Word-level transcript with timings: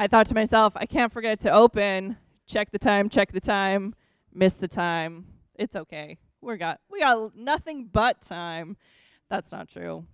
I 0.00 0.06
thought 0.06 0.28
to 0.28 0.34
myself, 0.34 0.72
I 0.76 0.86
can't 0.86 1.12
forget 1.12 1.40
to 1.40 1.52
open, 1.52 2.16
check 2.46 2.70
the 2.70 2.78
time, 2.78 3.10
check 3.10 3.32
the 3.32 3.40
time, 3.40 3.94
miss 4.32 4.54
the 4.54 4.66
time. 4.66 5.26
It's 5.56 5.76
okay. 5.76 6.16
We 6.40 6.56
got 6.56 6.80
we 6.90 7.00
got 7.00 7.36
nothing 7.36 7.90
but 7.92 8.22
time. 8.22 8.78
That's 9.28 9.52
not 9.52 9.68
true. 9.68 10.06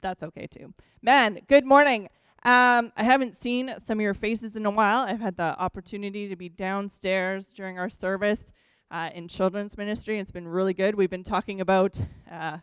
That's 0.00 0.22
okay 0.22 0.46
too. 0.46 0.74
Man, 1.02 1.40
good 1.48 1.66
morning. 1.66 2.08
Um, 2.44 2.92
I 2.96 3.02
haven't 3.02 3.42
seen 3.42 3.74
some 3.84 3.98
of 3.98 4.02
your 4.02 4.14
faces 4.14 4.54
in 4.54 4.64
a 4.64 4.70
while. 4.70 5.00
I've 5.00 5.20
had 5.20 5.36
the 5.36 5.58
opportunity 5.58 6.28
to 6.28 6.36
be 6.36 6.48
downstairs 6.48 7.48
during 7.48 7.80
our 7.80 7.90
service 7.90 8.52
uh, 8.92 9.10
in 9.12 9.26
children's 9.26 9.76
ministry. 9.76 10.20
It's 10.20 10.30
been 10.30 10.46
really 10.46 10.72
good. 10.72 10.94
We've 10.94 11.10
been 11.10 11.24
talking 11.24 11.60
about 11.60 12.00
uh, 12.30 12.58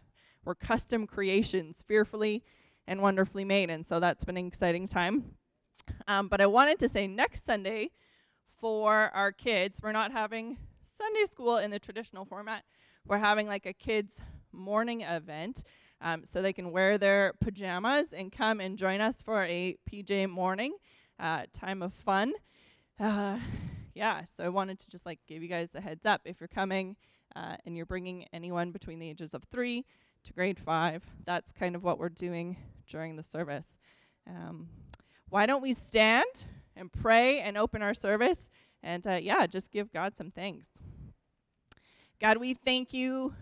we're 0.45 0.55
custom 0.55 1.07
creations, 1.07 1.83
fearfully 1.85 2.45
and 2.87 3.01
wonderfully 3.01 3.43
made, 3.43 3.69
and 3.69 3.85
so 3.85 3.99
that's 3.99 4.23
been 4.23 4.37
an 4.37 4.47
exciting 4.47 4.87
time. 4.87 5.35
Um, 6.07 6.27
but 6.27 6.41
I 6.41 6.45
wanted 6.45 6.79
to 6.79 6.89
say 6.89 7.07
next 7.07 7.45
Sunday 7.45 7.91
for 8.59 9.11
our 9.13 9.31
kids, 9.31 9.79
we're 9.81 9.91
not 9.91 10.11
having 10.11 10.57
Sunday 10.97 11.25
school 11.25 11.57
in 11.57 11.71
the 11.71 11.79
traditional 11.79 12.25
format. 12.25 12.63
We're 13.07 13.17
having 13.17 13.47
like 13.47 13.65
a 13.65 13.73
kids' 13.73 14.13
morning 14.51 15.01
event. 15.01 15.63
Um, 16.03 16.23
so 16.25 16.41
they 16.41 16.53
can 16.53 16.71
wear 16.71 16.97
their 16.97 17.33
pajamas 17.39 18.11
and 18.11 18.31
come 18.31 18.59
and 18.59 18.75
join 18.75 19.01
us 19.01 19.21
for 19.21 19.43
a 19.43 19.77
PJ 19.87 20.27
morning 20.29 20.73
uh, 21.19 21.43
time 21.53 21.83
of 21.83 21.93
fun. 21.93 22.33
Uh, 22.99 23.37
yeah, 23.93 24.23
so 24.35 24.43
I 24.43 24.49
wanted 24.49 24.79
to 24.79 24.89
just 24.89 25.05
like 25.05 25.19
give 25.27 25.43
you 25.43 25.47
guys 25.47 25.69
the 25.71 25.81
heads 25.81 26.05
up 26.05 26.21
if 26.25 26.39
you're 26.39 26.47
coming 26.47 26.95
uh, 27.35 27.55
and 27.65 27.77
you're 27.77 27.85
bringing 27.85 28.25
anyone 28.33 28.71
between 28.71 28.99
the 28.99 29.09
ages 29.09 29.33
of 29.33 29.43
three 29.51 29.85
to 30.23 30.33
grade 30.33 30.59
five. 30.59 31.03
That's 31.25 31.51
kind 31.51 31.75
of 31.75 31.83
what 31.83 31.99
we're 31.99 32.09
doing 32.09 32.57
during 32.87 33.15
the 33.15 33.23
service. 33.23 33.77
Um, 34.27 34.69
why 35.31 35.45
don't 35.45 35.61
we 35.61 35.73
stand 35.73 36.45
and 36.75 36.91
pray 36.91 37.39
and 37.39 37.57
open 37.57 37.81
our 37.81 37.93
service 37.93 38.49
and 38.83 39.07
uh, 39.07 39.13
yeah, 39.13 39.47
just 39.47 39.71
give 39.71 39.91
God 39.91 40.15
some 40.15 40.29
thanks. 40.29 40.65
God, 42.19 42.37
we 42.37 42.53
thank 42.53 42.93
you. 42.93 43.33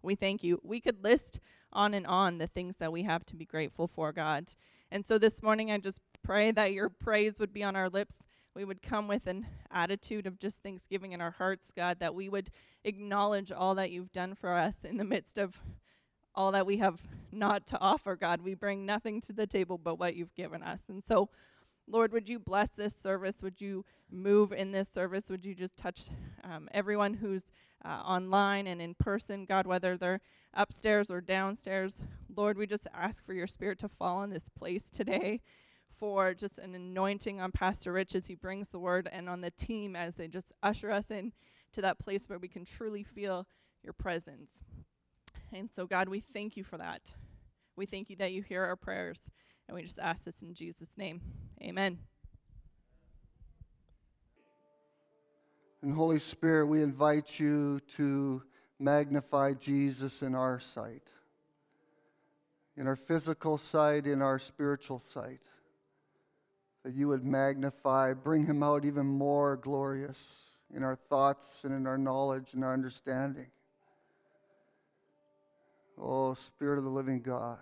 We 0.00 0.14
thank 0.14 0.44
you. 0.44 0.60
We 0.62 0.80
could 0.80 1.02
list 1.02 1.40
on 1.72 1.92
and 1.92 2.06
on 2.06 2.38
the 2.38 2.46
things 2.46 2.76
that 2.76 2.92
we 2.92 3.02
have 3.02 3.26
to 3.26 3.36
be 3.36 3.44
grateful 3.44 3.88
for, 3.88 4.12
God. 4.12 4.52
And 4.92 5.04
so 5.04 5.18
this 5.18 5.42
morning, 5.42 5.72
I 5.72 5.78
just 5.78 6.00
pray 6.22 6.52
that 6.52 6.72
your 6.72 6.88
praise 6.88 7.40
would 7.40 7.52
be 7.52 7.64
on 7.64 7.74
our 7.74 7.88
lips. 7.88 8.14
We 8.54 8.64
would 8.64 8.80
come 8.80 9.08
with 9.08 9.26
an 9.26 9.48
attitude 9.72 10.28
of 10.28 10.38
just 10.38 10.62
thanksgiving 10.62 11.10
in 11.10 11.20
our 11.20 11.32
hearts, 11.32 11.72
God, 11.74 11.98
that 11.98 12.14
we 12.14 12.28
would 12.28 12.50
acknowledge 12.84 13.50
all 13.50 13.74
that 13.74 13.90
you've 13.90 14.12
done 14.12 14.36
for 14.36 14.54
us 14.54 14.76
in 14.84 14.98
the 14.98 15.04
midst 15.04 15.36
of 15.36 15.58
all 16.34 16.52
that 16.52 16.66
we 16.66 16.78
have 16.78 17.00
not 17.32 17.66
to 17.68 17.80
offer, 17.80 18.16
God. 18.16 18.42
We 18.42 18.54
bring 18.54 18.86
nothing 18.86 19.20
to 19.22 19.32
the 19.32 19.46
table 19.46 19.78
but 19.78 19.98
what 19.98 20.14
you've 20.16 20.34
given 20.34 20.62
us. 20.62 20.82
And 20.88 21.02
so, 21.04 21.28
Lord, 21.86 22.12
would 22.12 22.28
you 22.28 22.38
bless 22.38 22.70
this 22.70 22.94
service? 22.94 23.42
Would 23.42 23.60
you 23.60 23.84
move 24.10 24.52
in 24.52 24.72
this 24.72 24.88
service? 24.88 25.28
Would 25.28 25.44
you 25.44 25.54
just 25.54 25.76
touch 25.76 26.08
um, 26.42 26.68
everyone 26.72 27.14
who's 27.14 27.44
uh, 27.84 27.88
online 27.88 28.66
and 28.66 28.80
in 28.80 28.94
person, 28.94 29.44
God, 29.44 29.66
whether 29.66 29.96
they're 29.96 30.20
upstairs 30.54 31.10
or 31.10 31.20
downstairs? 31.20 32.02
Lord, 32.34 32.56
we 32.56 32.66
just 32.66 32.86
ask 32.94 33.24
for 33.24 33.34
your 33.34 33.46
spirit 33.46 33.78
to 33.80 33.88
fall 33.88 34.22
in 34.22 34.30
this 34.30 34.48
place 34.48 34.88
today, 34.90 35.40
for 35.98 36.34
just 36.34 36.58
an 36.58 36.74
anointing 36.74 37.40
on 37.40 37.52
Pastor 37.52 37.92
Rich 37.92 38.14
as 38.14 38.26
he 38.26 38.34
brings 38.34 38.68
the 38.68 38.78
word, 38.78 39.08
and 39.12 39.28
on 39.28 39.40
the 39.40 39.50
team 39.50 39.94
as 39.94 40.16
they 40.16 40.28
just 40.28 40.52
usher 40.62 40.90
us 40.90 41.10
in 41.10 41.32
to 41.72 41.82
that 41.82 41.98
place 41.98 42.28
where 42.28 42.38
we 42.38 42.48
can 42.48 42.64
truly 42.64 43.02
feel 43.02 43.46
your 43.82 43.92
presence. 43.92 44.64
And 45.54 45.70
so, 45.72 45.86
God, 45.86 46.08
we 46.08 46.18
thank 46.18 46.56
you 46.56 46.64
for 46.64 46.78
that. 46.78 47.14
We 47.76 47.86
thank 47.86 48.10
you 48.10 48.16
that 48.16 48.32
you 48.32 48.42
hear 48.42 48.64
our 48.64 48.74
prayers. 48.74 49.20
And 49.68 49.76
we 49.76 49.82
just 49.82 50.00
ask 50.00 50.24
this 50.24 50.42
in 50.42 50.52
Jesus' 50.52 50.98
name. 50.98 51.20
Amen. 51.62 51.98
And 55.80 55.94
Holy 55.94 56.18
Spirit, 56.18 56.66
we 56.66 56.82
invite 56.82 57.38
you 57.38 57.80
to 57.96 58.42
magnify 58.80 59.52
Jesus 59.52 60.22
in 60.22 60.34
our 60.34 60.58
sight, 60.58 61.08
in 62.76 62.88
our 62.88 62.96
physical 62.96 63.56
sight, 63.56 64.08
in 64.08 64.22
our 64.22 64.40
spiritual 64.40 65.00
sight. 65.12 65.40
That 66.84 66.94
you 66.94 67.06
would 67.08 67.24
magnify, 67.24 68.14
bring 68.14 68.44
him 68.44 68.64
out 68.64 68.84
even 68.84 69.06
more 69.06 69.56
glorious 69.56 70.18
in 70.74 70.82
our 70.82 70.96
thoughts 70.96 71.46
and 71.62 71.72
in 71.72 71.86
our 71.86 71.96
knowledge 71.96 72.54
and 72.54 72.64
our 72.64 72.72
understanding. 72.72 73.46
Oh, 76.00 76.34
Spirit 76.34 76.78
of 76.78 76.84
the 76.84 76.90
living 76.90 77.20
God 77.20 77.58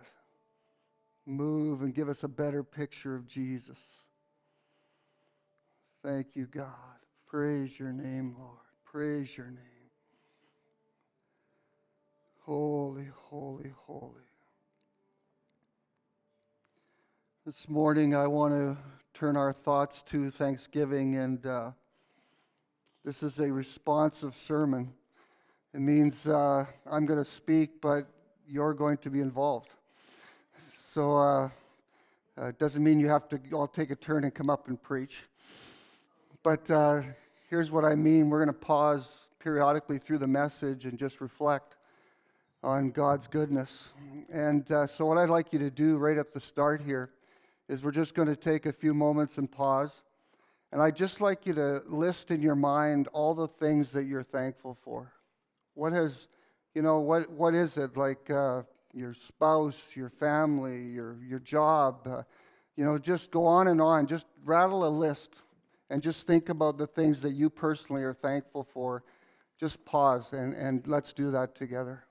move 1.27 1.83
and 1.83 1.95
give 1.95 2.09
us 2.09 2.25
a 2.25 2.29
better 2.29 2.63
picture 2.63 3.15
of 3.15 3.27
Jesus. 3.27 3.79
Thank 6.03 6.35
you, 6.35 6.47
God. 6.47 6.67
Praise 7.29 7.79
your 7.79 7.93
name, 7.93 8.35
Lord. 8.39 8.59
Praise 8.85 9.37
your 9.37 9.47
name. 9.47 9.59
Holy, 12.41 13.07
holy, 13.29 13.73
holy. 13.87 14.11
This 17.47 17.69
morning, 17.69 18.15
I 18.15 18.27
want 18.27 18.53
to 18.53 18.77
turn 19.15 19.37
our 19.37 19.53
thoughts 19.53 20.03
to 20.03 20.31
Thanksgiving, 20.31 21.17
and 21.17 21.45
uh, 21.47 21.71
this 23.05 23.23
is 23.23 23.39
a 23.39 23.51
responsive 23.51 24.37
sermon. 24.37 24.93
It 25.73 25.81
means 25.81 26.27
uh, 26.27 26.67
I'm 26.91 27.07
going 27.07 27.23
to 27.23 27.31
speak, 27.31 27.81
but 27.81 28.09
you're 28.49 28.75
going 28.75 28.97
to 28.99 29.11
be 29.11 29.21
involved. 29.21 29.71
So 30.93 31.17
uh, 31.17 31.49
uh, 32.39 32.47
it 32.47 32.59
doesn't 32.59 32.83
mean 32.83 33.01
you 33.01 33.09
have 33.09 33.29
to 33.29 33.41
all 33.53 33.67
take 33.67 33.91
a 33.91 33.97
turn 33.97 34.25
and 34.25 34.35
come 34.35 34.51
up 34.51 34.69
and 34.69 34.83
preach. 34.83 35.25
But 36.43 36.71
uh, 36.71 37.03
here's 37.51 37.71
what 37.71 37.85
I 37.85 37.95
mean 37.95 38.31
we're 38.31 38.45
going 38.45 38.55
to 38.55 38.61
pause 38.67 39.07
periodically 39.39 39.99
through 39.99 40.19
the 40.19 40.27
message 40.27 40.85
and 40.85 40.99
just 40.99 41.21
reflect 41.21 41.77
on 42.63 42.91
God's 42.91 43.27
goodness. 43.27 43.89
And 44.33 44.71
uh, 44.71 44.87
so, 44.87 45.07
what 45.07 45.19
I'd 45.19 45.29
like 45.29 45.53
you 45.53 45.59
to 45.61 45.71
do 45.71 45.97
right 45.97 46.17
at 46.17 46.33
the 46.33 46.41
start 46.41 46.81
here 46.81 47.11
is 47.69 47.83
we're 47.83 47.91
just 47.91 48.15
going 48.15 48.29
to 48.29 48.37
take 48.37 48.67
a 48.67 48.73
few 48.73 48.95
moments 48.95 49.39
and 49.39 49.51
pause. 49.51 50.03
And 50.73 50.81
I'd 50.81 50.97
just 50.97 51.21
like 51.21 51.47
you 51.47 51.53
to 51.55 51.83
list 51.87 52.31
in 52.31 52.41
your 52.41 52.55
mind 52.55 53.09
all 53.13 53.35
the 53.35 53.49
things 53.49 53.91
that 53.91 54.05
you're 54.05 54.23
thankful 54.23 54.79
for. 54.83 55.13
What 55.75 55.93
has, 55.93 56.29
you 56.75 56.83
know, 56.83 57.01
what, 57.01 57.31
what 57.31 57.55
is 57.55 57.77
it? 57.77 57.97
Like, 57.97 58.31
uh, 58.31 58.63
your 58.95 59.15
spouse, 59.15 59.81
your 59.95 60.11
family, 60.11 60.83
your, 60.85 61.17
your 61.27 61.39
job. 61.39 62.07
Uh, 62.07 62.23
you 62.77 62.85
know, 62.85 62.99
just 62.99 63.31
go 63.31 63.47
on 63.47 63.69
and 63.69 63.81
on. 63.81 64.07
Just 64.07 64.27
rattle 64.45 64.87
a 64.87 64.89
list 64.89 65.43
and 65.91 66.03
just 66.03 66.27
think 66.27 66.49
about 66.49 66.79
the 66.79 66.87
things 66.87 67.21
that 67.23 67.33
you 67.33 67.51
personally 67.51 68.03
are 68.03 68.15
thankful 68.15 68.65
for. 68.65 69.03
Just 69.59 69.85
pause 69.85 70.33
and, 70.33 70.55
and 70.55 70.87
let's 70.87 71.13
do 71.13 71.31
that 71.31 71.55
together. 71.55 72.05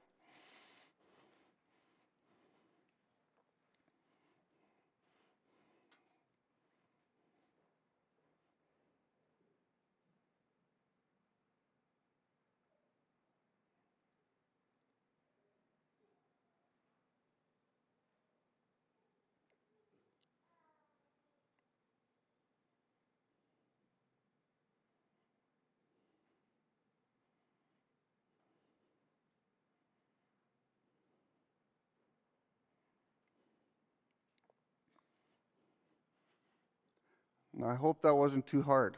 I 37.63 37.75
hope 37.75 38.01
that 38.01 38.15
wasn't 38.15 38.47
too 38.47 38.63
hard 38.63 38.97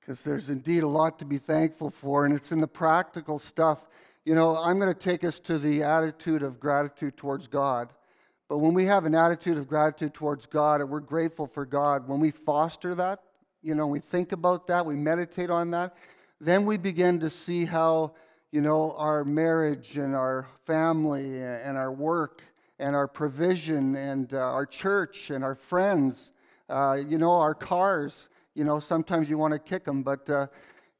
because 0.00 0.22
there's 0.22 0.48
indeed 0.48 0.82
a 0.82 0.88
lot 0.88 1.18
to 1.18 1.26
be 1.26 1.36
thankful 1.36 1.90
for, 1.90 2.24
and 2.24 2.34
it's 2.34 2.50
in 2.50 2.60
the 2.60 2.66
practical 2.66 3.38
stuff. 3.38 3.78
You 4.24 4.34
know, 4.34 4.56
I'm 4.56 4.78
going 4.78 4.92
to 4.92 4.98
take 4.98 5.22
us 5.22 5.38
to 5.40 5.58
the 5.58 5.82
attitude 5.82 6.42
of 6.42 6.58
gratitude 6.58 7.18
towards 7.18 7.46
God. 7.46 7.92
But 8.48 8.58
when 8.58 8.72
we 8.72 8.86
have 8.86 9.04
an 9.04 9.14
attitude 9.14 9.58
of 9.58 9.68
gratitude 9.68 10.14
towards 10.14 10.46
God 10.46 10.80
and 10.80 10.88
we're 10.88 11.00
grateful 11.00 11.46
for 11.46 11.66
God, 11.66 12.08
when 12.08 12.20
we 12.20 12.30
foster 12.30 12.94
that, 12.94 13.20
you 13.60 13.74
know, 13.74 13.86
we 13.86 14.00
think 14.00 14.32
about 14.32 14.66
that, 14.68 14.86
we 14.86 14.94
meditate 14.94 15.50
on 15.50 15.70
that, 15.72 15.94
then 16.40 16.64
we 16.64 16.78
begin 16.78 17.20
to 17.20 17.28
see 17.28 17.66
how, 17.66 18.14
you 18.50 18.62
know, 18.62 18.92
our 18.96 19.24
marriage 19.24 19.98
and 19.98 20.16
our 20.16 20.46
family 20.64 21.42
and 21.42 21.76
our 21.76 21.92
work 21.92 22.42
and 22.78 22.96
our 22.96 23.08
provision 23.08 23.94
and 23.96 24.32
uh, 24.32 24.38
our 24.38 24.64
church 24.64 25.28
and 25.28 25.44
our 25.44 25.54
friends 25.54 26.32
uh, 26.68 26.98
you 27.08 27.18
know, 27.18 27.32
our 27.32 27.54
cars, 27.54 28.28
you 28.54 28.64
know, 28.64 28.80
sometimes 28.80 29.30
you 29.30 29.38
want 29.38 29.52
to 29.52 29.58
kick 29.58 29.84
them, 29.84 30.02
but, 30.02 30.28
uh, 30.28 30.46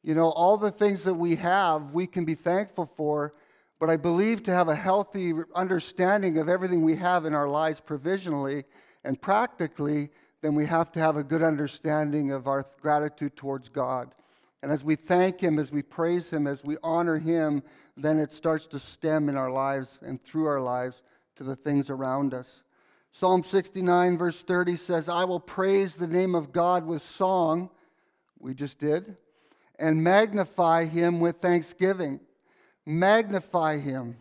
you 0.02 0.14
know, 0.14 0.30
all 0.30 0.56
the 0.56 0.70
things 0.70 1.04
that 1.04 1.14
we 1.14 1.36
have, 1.36 1.92
we 1.92 2.06
can 2.06 2.24
be 2.24 2.34
thankful 2.34 2.90
for. 2.96 3.34
But 3.80 3.90
I 3.90 3.96
believe 3.96 4.42
to 4.44 4.50
have 4.52 4.68
a 4.68 4.74
healthy 4.74 5.32
understanding 5.54 6.38
of 6.38 6.48
everything 6.48 6.82
we 6.82 6.96
have 6.96 7.24
in 7.24 7.34
our 7.34 7.48
lives 7.48 7.80
provisionally 7.80 8.64
and 9.04 9.20
practically, 9.20 10.10
then 10.42 10.54
we 10.54 10.66
have 10.66 10.90
to 10.92 11.00
have 11.00 11.16
a 11.16 11.24
good 11.24 11.42
understanding 11.42 12.32
of 12.32 12.46
our 12.46 12.66
gratitude 12.80 13.36
towards 13.36 13.68
God. 13.68 14.14
And 14.62 14.72
as 14.72 14.82
we 14.82 14.96
thank 14.96 15.40
Him, 15.40 15.58
as 15.58 15.70
we 15.70 15.82
praise 15.82 16.30
Him, 16.30 16.46
as 16.46 16.64
we 16.64 16.76
honor 16.82 17.18
Him, 17.18 17.62
then 17.96 18.18
it 18.18 18.32
starts 18.32 18.66
to 18.68 18.78
stem 18.78 19.28
in 19.28 19.36
our 19.36 19.50
lives 19.50 19.98
and 20.02 20.22
through 20.22 20.46
our 20.46 20.60
lives 20.60 21.02
to 21.36 21.44
the 21.44 21.56
things 21.56 21.90
around 21.90 22.34
us. 22.34 22.64
Psalm 23.12 23.42
69, 23.42 24.18
verse 24.18 24.42
30 24.42 24.76
says, 24.76 25.08
I 25.08 25.24
will 25.24 25.40
praise 25.40 25.96
the 25.96 26.06
name 26.06 26.34
of 26.34 26.52
God 26.52 26.86
with 26.86 27.02
song, 27.02 27.70
we 28.38 28.54
just 28.54 28.78
did, 28.78 29.16
and 29.78 30.02
magnify 30.02 30.84
Him 30.84 31.20
with 31.20 31.36
thanksgiving. 31.36 32.20
Magnify 32.86 33.78
Him. 33.78 34.16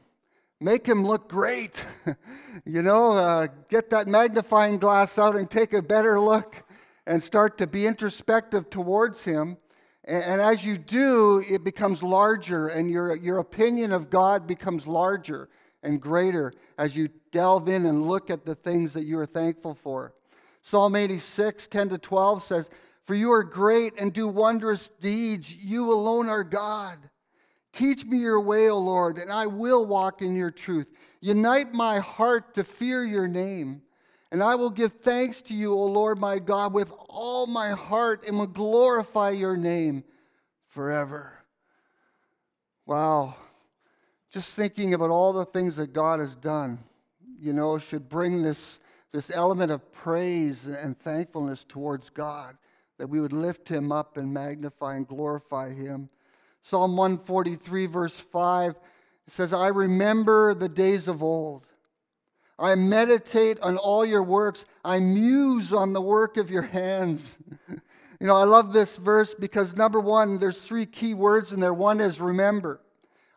Make 0.60 0.86
Him 0.88 1.06
look 1.06 1.30
great. 1.30 1.86
you 2.66 2.82
know, 2.82 3.12
uh, 3.12 3.48
get 3.70 3.90
that 3.92 4.08
magnifying 4.08 4.78
glass 4.78 5.18
out 5.20 5.36
and 5.36 5.50
take 5.50 5.74
a 5.74 5.82
better 5.82 6.20
look 6.20 6.64
and 7.06 7.22
start 7.22 7.58
to 7.60 7.68
be 7.68 7.86
introspective 7.86 8.70
towards 8.70 9.22
Him 9.22 9.58
and, 10.08 10.40
as 10.40 10.64
you 10.64 10.78
do, 10.78 11.44
it 11.50 11.66
becomes 11.66 12.02
larger, 12.02 12.68
and 12.68 12.90
your, 12.90 13.14
your 13.18 13.40
opinion 13.40 13.92
of 13.92 14.10
God 14.10 14.48
becomes 14.48 14.88
larger 14.88 15.50
and 15.88 16.02
greater 16.02 16.54
as 16.78 16.96
you 16.96 17.10
delve 17.32 17.68
in 17.70 17.86
and 17.86 18.08
look 18.08 18.30
at 18.30 18.46
the 18.46 18.56
things 18.56 18.94
that 18.94 19.06
you 19.06 19.18
are 19.18 19.26
thankful 19.26 19.74
for. 19.74 20.14
Psalm 20.62 20.96
86, 20.96 21.68
10 21.68 21.90
to 21.90 21.98
12 21.98 22.44
says, 22.44 22.70
For 23.06 23.16
you 23.16 23.32
are 23.32 23.44
great 23.44 24.00
and 24.00 24.12
do 24.12 24.28
wondrous 24.28 24.90
deeds. 25.00 25.52
You 25.52 25.92
alone 25.92 26.30
are 26.30 26.44
God. 26.44 26.98
Teach 27.72 28.06
me 28.06 28.18
your 28.18 28.40
way, 28.40 28.70
O 28.70 28.78
Lord, 28.78 29.18
and 29.18 29.32
I 29.32 29.46
will 29.46 29.86
walk 29.86 30.22
in 30.22 30.36
your 30.36 30.52
truth. 30.52 30.88
Unite 31.22 31.74
my 31.74 32.00
heart 32.00 32.54
to 32.56 32.64
fear 32.64 33.06
your 33.06 33.28
name. 33.28 33.82
And 34.32 34.44
I 34.44 34.56
will 34.56 34.70
give 34.70 34.92
thanks 35.04 35.42
to 35.44 35.54
you, 35.54 35.74
O 35.74 35.86
Lord 35.86 36.20
my 36.20 36.40
God, 36.40 36.74
with 36.74 36.92
all 37.08 37.48
my 37.48 37.72
heart 37.72 38.26
and 38.28 38.38
will 38.38 38.48
glorify 38.48 39.30
your 39.30 39.56
name 39.56 40.04
forever. 40.68 41.32
Wow. 42.86 43.36
Just 44.32 44.56
thinking 44.56 44.94
about 44.94 45.10
all 45.10 45.34
the 45.34 45.46
things 45.46 45.76
that 45.78 45.94
God 45.94 46.20
has 46.20 46.36
done, 46.36 46.80
you 47.40 47.54
know, 47.54 47.78
should 47.78 48.10
bring 48.10 48.44
this, 48.44 48.80
this 49.14 49.32
element 49.32 49.72
of 49.72 49.92
praise 49.92 50.66
and 50.66 50.98
thankfulness 51.00 51.66
towards 51.68 52.10
God, 52.10 52.58
that 52.98 53.08
we 53.08 53.22
would 53.22 53.34
lift 53.34 53.70
him 53.70 53.92
up 53.92 54.18
and 54.18 54.34
magnify 54.34 54.96
and 54.96 55.08
glorify 55.08 55.74
him. 55.74 56.10
Psalm 56.62 56.98
143, 56.98 57.86
verse 57.86 58.20
5 58.20 58.76
says, 59.28 59.54
I 59.54 59.68
remember 59.68 60.54
the 60.54 60.70
days 60.70 61.08
of 61.08 61.24
old 61.24 61.68
I 62.60 62.76
meditate 62.76 63.60
on 63.62 63.78
all 63.78 64.06
your 64.06 64.24
works. 64.24 64.66
I 64.84 65.00
muse 65.00 65.72
on 65.72 65.94
the 65.94 66.02
work 66.02 66.38
of 66.38 66.50
your 66.50 66.64
hands. 66.64 67.38
you 67.70 68.28
know, 68.28 68.36
I 68.36 68.46
love 68.46 68.74
this 68.74 68.98
verse 68.98 69.36
because 69.36 69.76
number 69.76 70.00
one, 70.00 70.40
there's 70.40 70.60
three 70.60 70.86
key 70.86 71.14
words 71.14 71.54
in 71.54 71.60
there. 71.60 71.74
One 71.74 72.00
is 72.00 72.20
remember. 72.20 72.82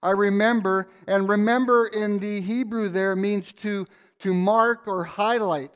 I 0.02 0.10
remember, 0.10 0.88
and 1.06 1.28
remember 1.28 1.86
in 1.86 2.18
the 2.18 2.40
Hebrew 2.40 2.88
there 2.88 3.14
means 3.14 3.52
to, 3.54 3.86
to 4.20 4.32
mark 4.32 4.88
or 4.88 5.04
highlight. 5.04 5.72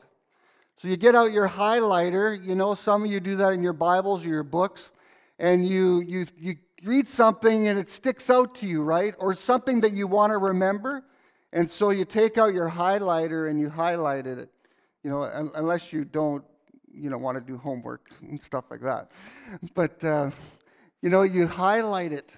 So 0.77 0.87
you 0.87 0.97
get 0.97 1.15
out 1.15 1.31
your 1.31 1.47
highlighter, 1.47 2.43
you 2.43 2.55
know, 2.55 2.73
some 2.73 3.03
of 3.03 3.11
you 3.11 3.19
do 3.19 3.35
that 3.37 3.53
in 3.53 3.63
your 3.63 3.73
Bibles 3.73 4.25
or 4.25 4.29
your 4.29 4.43
books, 4.43 4.89
and 5.39 5.65
you, 5.65 6.01
you, 6.01 6.25
you 6.37 6.55
read 6.83 7.07
something 7.07 7.67
and 7.67 7.79
it 7.79 7.89
sticks 7.89 8.29
out 8.29 8.55
to 8.55 8.67
you, 8.67 8.83
right? 8.83 9.13
Or 9.19 9.33
something 9.33 9.81
that 9.81 9.93
you 9.93 10.07
want 10.07 10.31
to 10.31 10.37
remember. 10.37 11.03
And 11.53 11.69
so 11.69 11.91
you 11.91 12.03
take 12.03 12.37
out 12.37 12.53
your 12.53 12.69
highlighter 12.69 13.49
and 13.49 13.59
you 13.59 13.69
highlighted 13.69 14.37
it, 14.39 14.49
you 15.03 15.09
know, 15.09 15.23
unless 15.55 15.93
you 15.93 16.03
don't, 16.03 16.43
you 16.93 17.09
know, 17.09 17.17
want 17.17 17.37
to 17.37 17.41
do 17.41 17.57
homework 17.57 18.09
and 18.21 18.41
stuff 18.41 18.65
like 18.69 18.81
that. 18.81 19.11
But, 19.73 20.03
uh, 20.03 20.31
you 21.01 21.09
know, 21.09 21.21
you 21.21 21.47
highlight 21.47 22.11
it. 22.11 22.31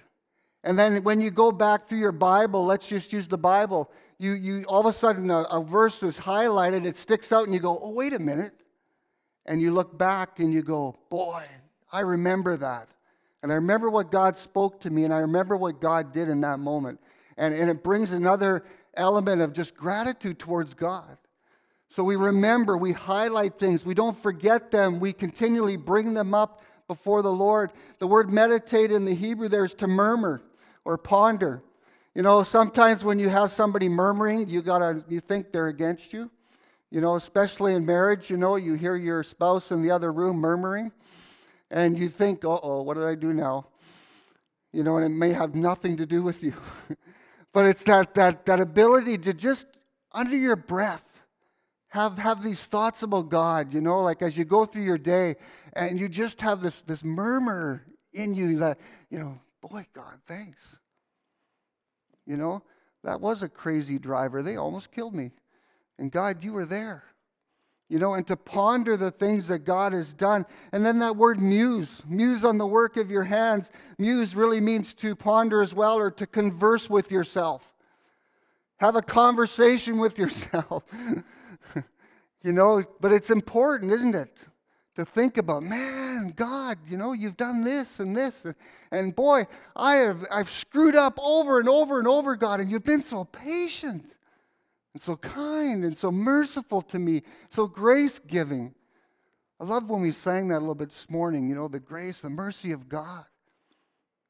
And 0.64 0.78
then 0.78 1.02
when 1.04 1.20
you 1.20 1.30
go 1.30 1.52
back 1.52 1.88
through 1.88 2.00
your 2.00 2.12
Bible, 2.12 2.64
let's 2.64 2.88
just 2.88 3.12
use 3.12 3.28
the 3.28 3.38
Bible, 3.38 3.90
you, 4.18 4.32
you 4.32 4.64
all 4.66 4.80
of 4.80 4.86
a 4.86 4.92
sudden 4.92 5.30
a, 5.30 5.42
a 5.42 5.62
verse 5.62 6.02
is 6.02 6.18
highlighted, 6.18 6.84
it 6.84 6.96
sticks 6.96 7.32
out, 7.32 7.44
and 7.44 7.54
you 7.54 7.60
go, 7.60 7.78
oh, 7.80 7.90
wait 7.90 8.12
a 8.12 8.18
minute. 8.18 8.52
And 9.46 9.62
you 9.62 9.72
look 9.72 9.96
back 9.96 10.40
and 10.40 10.52
you 10.52 10.62
go, 10.62 10.96
boy, 11.08 11.44
I 11.90 12.00
remember 12.00 12.56
that. 12.56 12.88
And 13.42 13.52
I 13.52 13.54
remember 13.54 13.88
what 13.88 14.10
God 14.10 14.36
spoke 14.36 14.80
to 14.80 14.90
me, 14.90 15.04
and 15.04 15.14
I 15.14 15.18
remember 15.18 15.56
what 15.56 15.80
God 15.80 16.12
did 16.12 16.28
in 16.28 16.40
that 16.40 16.58
moment. 16.58 17.00
And, 17.36 17.54
and 17.54 17.70
it 17.70 17.84
brings 17.84 18.10
another 18.10 18.64
element 18.94 19.40
of 19.40 19.52
just 19.52 19.76
gratitude 19.76 20.40
towards 20.40 20.74
God. 20.74 21.16
So 21.86 22.02
we 22.02 22.16
remember, 22.16 22.76
we 22.76 22.92
highlight 22.92 23.58
things, 23.58 23.86
we 23.86 23.94
don't 23.94 24.20
forget 24.20 24.72
them, 24.72 24.98
we 24.98 25.12
continually 25.12 25.76
bring 25.76 26.12
them 26.14 26.34
up 26.34 26.62
before 26.88 27.22
the 27.22 27.32
Lord. 27.32 27.70
The 28.00 28.06
word 28.06 28.30
meditate 28.30 28.90
in 28.90 29.04
the 29.04 29.14
Hebrew 29.14 29.48
there 29.48 29.64
is 29.64 29.74
to 29.74 29.86
murmur 29.86 30.42
or 30.88 30.96
ponder. 30.96 31.62
You 32.14 32.22
know, 32.22 32.42
sometimes 32.44 33.04
when 33.04 33.18
you 33.18 33.28
have 33.28 33.52
somebody 33.52 33.90
murmuring, 33.90 34.48
you 34.48 34.62
gotta 34.62 35.04
you 35.06 35.20
think 35.20 35.52
they're 35.52 35.68
against 35.68 36.14
you. 36.14 36.30
You 36.90 37.02
know, 37.02 37.14
especially 37.16 37.74
in 37.74 37.84
marriage, 37.84 38.30
you 38.30 38.38
know, 38.38 38.56
you 38.56 38.72
hear 38.72 38.96
your 38.96 39.22
spouse 39.22 39.70
in 39.70 39.82
the 39.82 39.90
other 39.90 40.10
room 40.10 40.38
murmuring, 40.38 40.90
and 41.70 41.98
you 41.98 42.08
think, 42.08 42.42
oh, 42.42 42.80
what 42.80 42.94
did 42.94 43.04
I 43.04 43.16
do 43.16 43.34
now? 43.34 43.66
You 44.72 44.82
know, 44.82 44.96
and 44.96 45.04
it 45.04 45.14
may 45.14 45.34
have 45.34 45.54
nothing 45.54 45.98
to 45.98 46.06
do 46.06 46.22
with 46.22 46.42
you. 46.42 46.54
But 47.54 47.64
it's 47.64 47.82
that, 47.84 48.12
that, 48.14 48.44
that 48.44 48.60
ability 48.60 49.16
to 49.18 49.32
just, 49.32 49.66
under 50.12 50.36
your 50.36 50.54
breath, 50.54 51.02
have, 51.88 52.18
have 52.18 52.44
these 52.44 52.60
thoughts 52.60 53.02
about 53.02 53.30
God, 53.30 53.72
you 53.72 53.80
know, 53.80 54.02
like 54.02 54.20
as 54.20 54.36
you 54.36 54.44
go 54.44 54.66
through 54.66 54.82
your 54.82 54.98
day 54.98 55.36
and 55.72 55.98
you 55.98 56.10
just 56.10 56.42
have 56.42 56.60
this, 56.60 56.82
this 56.82 57.02
murmur 57.02 57.86
in 58.12 58.34
you 58.34 58.58
that, 58.58 58.78
you 59.08 59.18
know, 59.18 59.40
boy, 59.60 59.86
God, 59.92 60.20
thanks. 60.26 60.76
You 62.26 62.36
know, 62.36 62.62
that 63.04 63.20
was 63.20 63.42
a 63.42 63.48
crazy 63.48 63.98
driver. 63.98 64.42
They 64.42 64.56
almost 64.56 64.92
killed 64.92 65.14
me. 65.14 65.30
And 65.98 66.12
God, 66.12 66.44
you 66.44 66.52
were 66.52 66.66
there. 66.66 67.04
You 67.88 67.98
know, 67.98 68.12
and 68.12 68.26
to 68.26 68.36
ponder 68.36 68.98
the 68.98 69.10
things 69.10 69.48
that 69.48 69.60
God 69.60 69.94
has 69.94 70.12
done. 70.12 70.44
And 70.72 70.84
then 70.84 70.98
that 70.98 71.16
word 71.16 71.40
muse, 71.40 72.02
muse 72.06 72.44
on 72.44 72.58
the 72.58 72.66
work 72.66 72.98
of 72.98 73.10
your 73.10 73.24
hands. 73.24 73.70
Muse 73.98 74.34
really 74.34 74.60
means 74.60 74.92
to 74.94 75.16
ponder 75.16 75.62
as 75.62 75.72
well 75.72 75.98
or 75.98 76.10
to 76.10 76.26
converse 76.26 76.90
with 76.90 77.10
yourself. 77.10 77.62
Have 78.76 78.94
a 78.94 79.02
conversation 79.02 79.98
with 79.98 80.18
yourself. 80.18 80.84
you 82.42 82.52
know, 82.52 82.84
but 83.00 83.10
it's 83.10 83.30
important, 83.30 83.92
isn't 83.92 84.14
it? 84.14 84.42
To 84.98 85.04
think 85.04 85.38
about, 85.38 85.62
man, 85.62 86.32
God, 86.34 86.76
you 86.88 86.96
know, 86.96 87.12
you've 87.12 87.36
done 87.36 87.62
this 87.62 88.00
and 88.00 88.16
this. 88.16 88.44
And, 88.44 88.56
and 88.90 89.14
boy, 89.14 89.46
I 89.76 89.94
have 89.94 90.26
I've 90.28 90.50
screwed 90.50 90.96
up 90.96 91.16
over 91.22 91.60
and 91.60 91.68
over 91.68 92.00
and 92.00 92.08
over, 92.08 92.34
God, 92.34 92.58
and 92.58 92.68
you've 92.68 92.82
been 92.82 93.04
so 93.04 93.22
patient 93.22 94.12
and 94.92 95.00
so 95.00 95.14
kind 95.14 95.84
and 95.84 95.96
so 95.96 96.10
merciful 96.10 96.82
to 96.82 96.98
me, 96.98 97.22
so 97.48 97.68
grace 97.68 98.18
giving. 98.18 98.74
I 99.60 99.64
love 99.66 99.88
when 99.88 100.02
we 100.02 100.10
sang 100.10 100.48
that 100.48 100.58
a 100.58 100.58
little 100.58 100.74
bit 100.74 100.88
this 100.88 101.08
morning, 101.08 101.48
you 101.48 101.54
know, 101.54 101.68
the 101.68 101.78
grace, 101.78 102.22
the 102.22 102.28
mercy 102.30 102.72
of 102.72 102.88
God. 102.88 103.24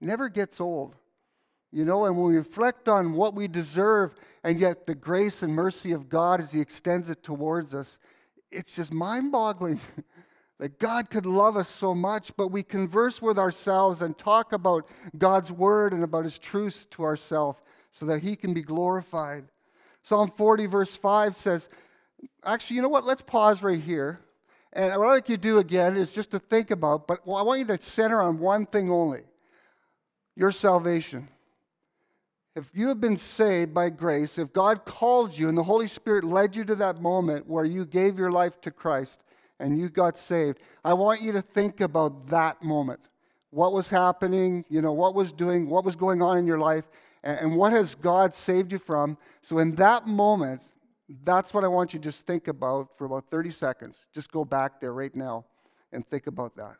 Never 0.02 0.28
gets 0.28 0.60
old. 0.60 0.96
You 1.72 1.86
know, 1.86 2.04
and 2.04 2.14
when 2.14 2.26
we 2.26 2.36
reflect 2.36 2.90
on 2.90 3.14
what 3.14 3.34
we 3.34 3.48
deserve 3.48 4.14
and 4.44 4.60
yet 4.60 4.86
the 4.86 4.94
grace 4.94 5.42
and 5.42 5.54
mercy 5.54 5.92
of 5.92 6.10
God 6.10 6.42
as 6.42 6.52
He 6.52 6.60
extends 6.60 7.08
it 7.08 7.22
towards 7.22 7.74
us, 7.74 7.98
it's 8.50 8.76
just 8.76 8.92
mind 8.92 9.32
boggling 9.32 9.80
that 10.58 10.78
God 10.78 11.08
could 11.08 11.26
love 11.26 11.56
us 11.56 11.68
so 11.68 11.94
much, 11.94 12.36
but 12.36 12.48
we 12.48 12.62
converse 12.62 13.22
with 13.22 13.38
ourselves 13.38 14.02
and 14.02 14.18
talk 14.18 14.52
about 14.52 14.88
God's 15.16 15.52
word 15.52 15.92
and 15.92 16.02
about 16.02 16.24
His 16.24 16.38
truths 16.38 16.86
to 16.92 17.04
ourselves 17.04 17.60
so 17.90 18.04
that 18.06 18.22
He 18.22 18.34
can 18.34 18.54
be 18.54 18.62
glorified. 18.62 19.44
Psalm 20.02 20.32
40, 20.36 20.66
verse 20.66 20.94
5 20.94 21.36
says, 21.36 21.68
actually, 22.44 22.76
you 22.76 22.82
know 22.82 22.88
what? 22.88 23.04
Let's 23.04 23.22
pause 23.22 23.62
right 23.62 23.80
here. 23.80 24.20
And 24.72 24.90
what 24.96 25.08
I'd 25.08 25.12
like 25.12 25.28
you 25.28 25.36
to 25.36 25.42
do 25.42 25.58
again 25.58 25.96
is 25.96 26.12
just 26.12 26.32
to 26.32 26.38
think 26.38 26.70
about, 26.70 27.06
but 27.06 27.20
I 27.24 27.42
want 27.42 27.60
you 27.60 27.66
to 27.66 27.80
center 27.80 28.20
on 28.20 28.38
one 28.38 28.66
thing 28.66 28.90
only 28.90 29.22
your 30.34 30.50
salvation. 30.52 31.28
If 32.54 32.70
you 32.72 32.88
have 32.88 33.00
been 33.00 33.16
saved 33.16 33.74
by 33.74 33.90
grace, 33.90 34.38
if 34.38 34.52
God 34.52 34.84
called 34.84 35.36
you 35.36 35.48
and 35.48 35.56
the 35.56 35.64
Holy 35.64 35.88
Spirit 35.88 36.24
led 36.24 36.56
you 36.56 36.64
to 36.64 36.74
that 36.76 37.00
moment 37.00 37.48
where 37.48 37.64
you 37.64 37.84
gave 37.84 38.18
your 38.18 38.30
life 38.30 38.60
to 38.62 38.70
Christ 38.70 39.20
and 39.60 39.78
you 39.78 39.88
got 39.88 40.16
saved, 40.16 40.58
I 40.84 40.94
want 40.94 41.20
you 41.20 41.32
to 41.32 41.42
think 41.42 41.80
about 41.80 42.28
that 42.28 42.62
moment. 42.62 43.00
What 43.50 43.72
was 43.72 43.88
happening, 43.88 44.64
you 44.68 44.82
know, 44.82 44.92
what 44.92 45.14
was 45.14 45.32
doing, 45.32 45.68
what 45.68 45.84
was 45.84 45.96
going 45.96 46.22
on 46.22 46.38
in 46.38 46.46
your 46.46 46.58
life, 46.58 46.84
and 47.22 47.56
what 47.56 47.72
has 47.72 47.94
God 47.94 48.34
saved 48.34 48.72
you 48.72 48.78
from? 48.78 49.18
So, 49.42 49.58
in 49.58 49.74
that 49.76 50.06
moment, 50.06 50.62
that's 51.24 51.52
what 51.52 51.64
I 51.64 51.68
want 51.68 51.92
you 51.94 51.98
to 51.98 52.04
just 52.04 52.26
think 52.26 52.48
about 52.48 52.96
for 52.96 53.06
about 53.06 53.24
30 53.30 53.50
seconds. 53.50 53.96
Just 54.12 54.30
go 54.30 54.44
back 54.44 54.80
there 54.80 54.92
right 54.92 55.14
now 55.14 55.44
and 55.92 56.06
think 56.08 56.26
about 56.26 56.54
that. 56.56 56.76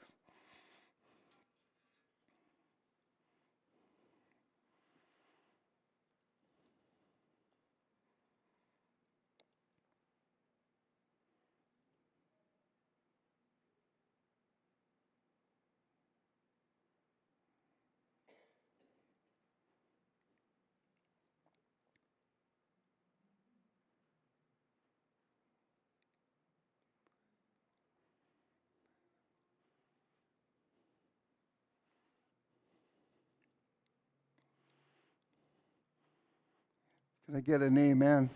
Can 37.29 37.37
I 37.37 37.41
get 37.41 37.61
an 37.61 37.77
amen? 37.77 38.31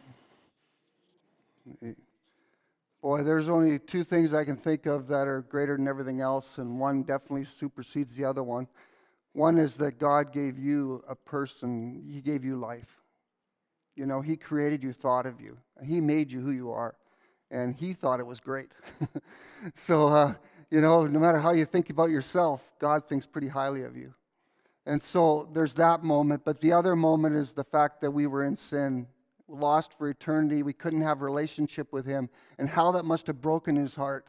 Boy, 3.00 3.22
there's 3.22 3.48
only 3.48 3.78
two 3.78 4.04
things 4.04 4.34
I 4.34 4.44
can 4.44 4.56
think 4.56 4.84
of 4.84 5.08
that 5.08 5.26
are 5.26 5.40
greater 5.40 5.78
than 5.78 5.88
everything 5.88 6.20
else, 6.20 6.58
and 6.58 6.78
one 6.78 7.02
definitely 7.02 7.46
supersedes 7.58 8.14
the 8.14 8.26
other 8.26 8.42
one. 8.42 8.68
One 9.32 9.56
is 9.56 9.78
that 9.78 9.98
God 9.98 10.30
gave 10.30 10.58
you 10.58 11.02
a 11.08 11.14
person, 11.14 12.04
He 12.06 12.20
gave 12.20 12.44
you 12.44 12.56
life. 12.56 13.00
You 13.96 14.04
know, 14.04 14.20
He 14.20 14.36
created 14.36 14.82
you, 14.82 14.92
thought 14.92 15.24
of 15.24 15.40
you, 15.40 15.56
He 15.82 16.02
made 16.02 16.30
you 16.30 16.42
who 16.42 16.50
you 16.50 16.70
are, 16.70 16.94
and 17.50 17.74
He 17.74 17.94
thought 17.94 18.20
it 18.20 18.26
was 18.26 18.40
great. 18.40 18.72
so, 19.74 20.08
uh, 20.08 20.34
you 20.70 20.82
know, 20.82 21.06
no 21.06 21.18
matter 21.18 21.38
how 21.38 21.54
you 21.54 21.64
think 21.64 21.88
about 21.88 22.10
yourself, 22.10 22.60
God 22.78 23.08
thinks 23.08 23.24
pretty 23.24 23.48
highly 23.48 23.84
of 23.84 23.96
you. 23.96 24.12
And 24.84 25.02
so 25.02 25.48
there's 25.52 25.74
that 25.74 26.02
moment, 26.02 26.42
but 26.44 26.60
the 26.60 26.72
other 26.72 26.96
moment 26.96 27.36
is 27.36 27.52
the 27.52 27.64
fact 27.64 28.00
that 28.00 28.10
we 28.10 28.26
were 28.26 28.44
in 28.44 28.56
sin, 28.56 29.06
lost 29.48 29.96
for 29.96 30.08
eternity. 30.08 30.62
We 30.62 30.72
couldn't 30.72 31.02
have 31.02 31.22
relationship 31.22 31.92
with 31.92 32.04
him, 32.04 32.28
and 32.58 32.68
how 32.68 32.92
that 32.92 33.04
must 33.04 33.28
have 33.28 33.40
broken 33.40 33.76
his 33.76 33.94
heart. 33.94 34.26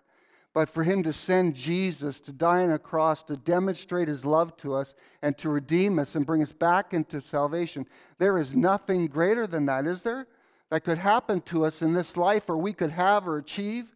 But 0.54 0.70
for 0.70 0.84
him 0.84 1.02
to 1.04 1.14
send 1.14 1.56
Jesus 1.56 2.20
to 2.22 2.32
die 2.32 2.62
on 2.62 2.72
a 2.72 2.78
cross 2.78 3.24
to 3.24 3.36
demonstrate 3.36 4.08
his 4.08 4.24
love 4.24 4.56
to 4.58 4.76
us 4.76 4.94
and 5.24 5.36
to 5.40 5.50
redeem 5.50 5.98
us 5.98 6.14
and 6.14 6.28
bring 6.28 6.44
us 6.44 6.52
back 6.52 6.94
into 6.94 7.20
salvation, 7.22 7.88
there 8.20 8.38
is 8.38 8.56
nothing 8.56 9.08
greater 9.08 9.48
than 9.48 9.66
that, 9.66 9.88
is 9.88 10.04
there? 10.04 10.28
That 10.70 10.84
could 10.84 11.00
happen 11.00 11.42
to 11.42 11.66
us 11.66 11.82
in 11.82 11.94
this 11.94 12.16
life 12.16 12.50
or 12.50 12.58
we 12.58 12.74
could 12.74 12.92
have 12.92 13.28
or 13.28 13.38
achieve. 13.38 13.96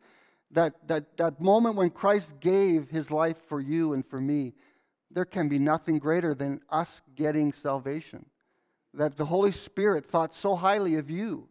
That, 0.52 0.88
that, 0.88 1.18
that 1.18 1.40
moment 1.42 1.76
when 1.76 1.92
Christ 1.92 2.40
gave 2.40 2.90
his 2.90 3.12
life 3.12 3.38
for 3.48 3.60
you 3.60 3.94
and 3.94 4.04
for 4.04 4.20
me 4.20 4.54
there 5.12 5.26
can 5.26 5.48
be 5.48 5.60
nothing 5.60 6.00
greater 6.00 6.34
than 6.34 6.62
us 6.70 7.02
getting 7.16 7.54
salvation. 7.54 8.26
That 8.94 9.18
the 9.18 9.26
Holy 9.26 9.52
Spirit 9.52 10.06
thought 10.06 10.34
so 10.34 10.56
highly 10.56 10.96
of 10.96 11.10
you 11.10 11.48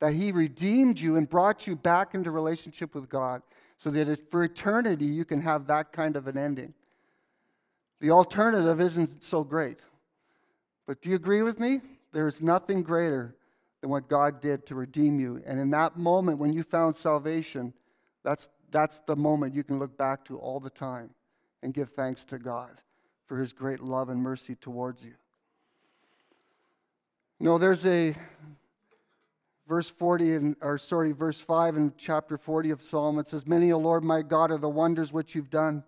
that 0.00 0.12
He 0.12 0.32
redeemed 0.32 0.98
you 0.98 1.16
and 1.16 1.28
brought 1.28 1.66
you 1.66 1.76
back 1.76 2.14
into 2.14 2.30
relationship 2.30 2.94
with 2.94 3.08
God 3.08 3.42
so 3.78 3.90
that 3.90 4.30
for 4.30 4.44
eternity 4.44 5.06
you 5.06 5.24
can 5.24 5.40
have 5.40 5.66
that 5.68 5.92
kind 5.92 6.16
of 6.16 6.26
an 6.26 6.36
ending. 6.36 6.74
The 8.00 8.10
alternative 8.10 8.80
isn't 8.80 9.22
so 9.22 9.44
great. 9.44 9.78
But 10.86 11.00
do 11.00 11.08
you 11.08 11.16
agree 11.16 11.42
with 11.42 11.58
me? 11.58 11.80
There's 12.12 12.42
nothing 12.42 12.82
greater 12.82 13.34
than 13.80 13.90
what 13.90 14.08
God 14.08 14.40
did 14.40 14.66
to 14.66 14.74
redeem 14.74 15.18
you. 15.18 15.42
And 15.46 15.58
in 15.58 15.70
that 15.70 15.96
moment 15.96 16.38
when 16.38 16.52
you 16.52 16.64
found 16.64 16.96
salvation, 16.96 17.72
that's, 18.22 18.48
that's 18.70 19.00
the 19.06 19.16
moment 19.16 19.54
you 19.54 19.64
can 19.64 19.78
look 19.78 19.96
back 19.96 20.24
to 20.26 20.38
all 20.38 20.60
the 20.60 20.70
time 20.70 21.10
and 21.64 21.72
give 21.72 21.88
thanks 21.88 22.26
to 22.26 22.38
God 22.38 22.82
for 23.26 23.38
his 23.38 23.54
great 23.54 23.80
love 23.80 24.10
and 24.10 24.20
mercy 24.20 24.54
towards 24.54 25.02
you. 25.02 25.14
No, 27.40 27.56
there's 27.56 27.86
a 27.86 28.14
verse 29.66 29.88
40 29.88 30.34
in, 30.34 30.56
or 30.60 30.76
sorry, 30.76 31.12
verse 31.12 31.40
5 31.40 31.76
in 31.76 31.94
chapter 31.96 32.36
40 32.36 32.70
of 32.70 32.82
Psalm. 32.82 33.18
It 33.18 33.28
says, 33.28 33.46
Many, 33.46 33.72
O 33.72 33.78
Lord 33.78 34.04
my 34.04 34.20
God, 34.20 34.50
are 34.52 34.58
the 34.58 34.68
wonders 34.68 35.10
which 35.10 35.34
you've 35.34 35.50
done, 35.50 35.82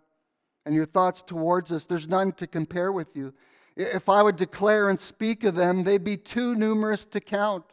and 0.65 0.75
your 0.75 0.87
thoughts 0.87 1.23
towards 1.23 1.71
us. 1.71 1.85
There's 1.85 2.09
none 2.09 2.33
to 2.33 2.47
compare 2.47 2.91
with 2.91 3.15
you. 3.15 3.35
If 3.77 4.09
I 4.09 4.23
would 4.23 4.37
declare 4.37 4.89
and 4.89 4.99
speak 4.99 5.45
of 5.45 5.55
them, 5.55 5.85
they'd 5.85 6.03
be 6.03 6.17
too 6.17 6.55
numerous 6.55 7.05
to 7.05 7.21
count. 7.21 7.67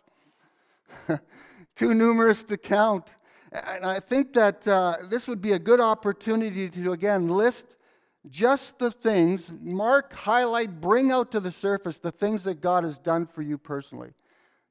too 1.75 1.93
numerous 1.93 2.43
to 2.43 2.57
count. 2.57 3.15
And 3.53 3.85
I 3.85 4.01
think 4.01 4.33
that 4.33 4.67
uh, 4.67 4.97
this 5.09 5.29
would 5.29 5.41
be 5.41 5.53
a 5.53 5.59
good 5.59 5.79
opportunity 5.79 6.69
to, 6.69 6.91
again, 6.91 7.29
list 7.29 7.77
just 8.29 8.79
the 8.79 8.91
things, 8.91 9.51
mark, 9.61 10.13
highlight, 10.13 10.79
bring 10.79 11.11
out 11.11 11.31
to 11.31 11.39
the 11.39 11.51
surface 11.51 11.99
the 11.99 12.11
things 12.11 12.43
that 12.43 12.61
God 12.61 12.83
has 12.83 12.97
done 12.97 13.27
for 13.27 13.41
you 13.41 13.57
personally. 13.57 14.11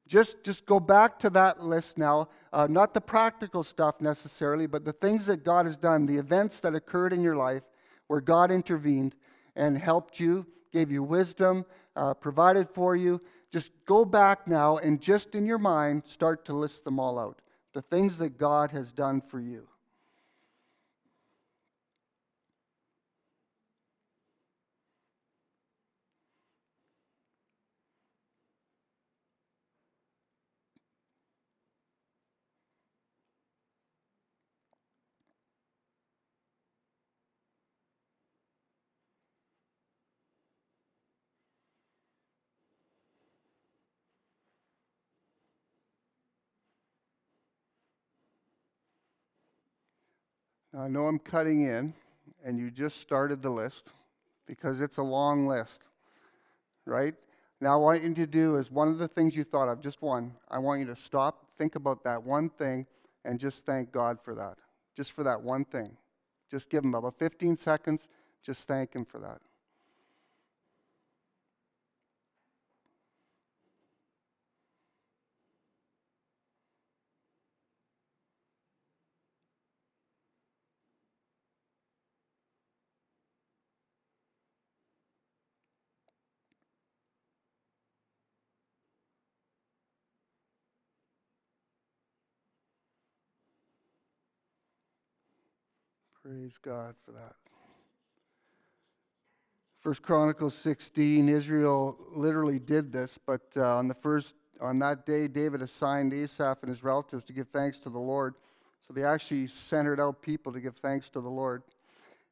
Just, 0.07 0.43
just 0.43 0.65
go 0.65 0.79
back 0.79 1.19
to 1.19 1.29
that 1.31 1.63
list 1.63 1.97
now. 1.97 2.29
Uh, 2.51 2.67
not 2.69 2.93
the 2.93 3.01
practical 3.01 3.63
stuff 3.63 4.01
necessarily, 4.01 4.67
but 4.67 4.83
the 4.83 4.93
things 4.93 5.25
that 5.27 5.43
God 5.43 5.65
has 5.65 5.77
done, 5.77 6.05
the 6.05 6.17
events 6.17 6.59
that 6.61 6.75
occurred 6.75 7.13
in 7.13 7.21
your 7.21 7.35
life 7.35 7.63
where 8.07 8.21
God 8.21 8.51
intervened 8.51 9.15
and 9.55 9.77
helped 9.77 10.19
you, 10.19 10.45
gave 10.71 10.91
you 10.91 11.03
wisdom, 11.03 11.65
uh, 11.95 12.13
provided 12.13 12.67
for 12.69 12.95
you. 12.95 13.19
Just 13.51 13.71
go 13.85 14.03
back 14.03 14.47
now 14.47 14.77
and 14.77 14.99
just 14.99 15.35
in 15.35 15.45
your 15.45 15.59
mind 15.59 16.03
start 16.05 16.43
to 16.45 16.53
list 16.53 16.83
them 16.83 16.99
all 16.99 17.19
out. 17.19 17.39
The 17.73 17.83
things 17.83 18.17
that 18.17 18.37
God 18.37 18.71
has 18.71 18.91
done 18.91 19.21
for 19.21 19.39
you. 19.39 19.67
Now, 50.73 50.81
I 50.81 50.87
know 50.87 51.05
I'm 51.05 51.19
cutting 51.19 51.61
in, 51.61 51.93
and 52.43 52.57
you 52.57 52.71
just 52.71 52.99
started 52.99 53.43
the 53.43 53.51
list 53.51 53.91
because 54.47 54.81
it's 54.81 54.97
a 54.97 55.03
long 55.03 55.45
list, 55.45 55.83
right? 56.85 57.13
Now, 57.61 57.79
what 57.79 57.95
I 57.95 57.99
want 57.99 58.03
you 58.03 58.25
to 58.25 58.27
do 58.27 58.57
is 58.57 58.71
one 58.71 58.87
of 58.87 58.97
the 58.97 59.07
things 59.07 59.35
you 59.35 59.43
thought 59.43 59.69
of, 59.69 59.81
just 59.81 60.01
one, 60.01 60.33
I 60.49 60.57
want 60.57 60.79
you 60.79 60.87
to 60.87 60.95
stop, 60.95 61.45
think 61.59 61.75
about 61.75 62.03
that 62.05 62.23
one 62.23 62.49
thing, 62.49 62.87
and 63.23 63.39
just 63.39 63.65
thank 63.65 63.91
God 63.91 64.17
for 64.23 64.33
that. 64.33 64.57
Just 64.97 65.11
for 65.11 65.23
that 65.23 65.41
one 65.41 65.63
thing. 65.63 65.95
Just 66.49 66.69
give 66.69 66.83
Him 66.83 66.95
about 66.95 67.19
15 67.19 67.55
seconds, 67.55 68.07
just 68.43 68.67
thank 68.67 68.95
Him 68.95 69.05
for 69.05 69.19
that. 69.19 69.41
Praise 96.23 96.57
God 96.61 96.95
for 97.03 97.11
that. 97.11 97.35
First 99.81 100.01
Chronicles 100.01 100.55
16, 100.55 101.27
Israel 101.27 101.97
literally 102.13 102.59
did 102.59 102.93
this, 102.93 103.19
but 103.25 103.41
uh, 103.57 103.75
on 103.75 103.89
the 103.89 103.93
first 103.93 104.33
on 104.61 104.79
that 104.79 105.05
day, 105.05 105.27
David 105.27 105.61
assigned 105.61 106.13
Asaph 106.13 106.59
and 106.61 106.69
his 106.69 106.81
relatives 106.81 107.25
to 107.25 107.33
give 107.33 107.49
thanks 107.49 107.77
to 107.79 107.89
the 107.89 107.99
Lord. 107.99 108.35
So 108.87 108.93
they 108.93 109.03
actually 109.03 109.47
centered 109.47 109.99
out 109.99 110.21
people 110.21 110.53
to 110.53 110.61
give 110.61 110.77
thanks 110.77 111.09
to 111.09 111.19
the 111.19 111.29
Lord. 111.29 111.61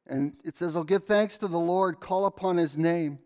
And 0.06 0.38
it 0.42 0.56
says, 0.56 0.74
"Oh, 0.74 0.84
give 0.84 1.04
thanks 1.04 1.36
to 1.38 1.46
the 1.46 1.60
Lord, 1.60 2.00
call 2.00 2.24
upon 2.24 2.56
his 2.56 2.78
name, 2.78 3.18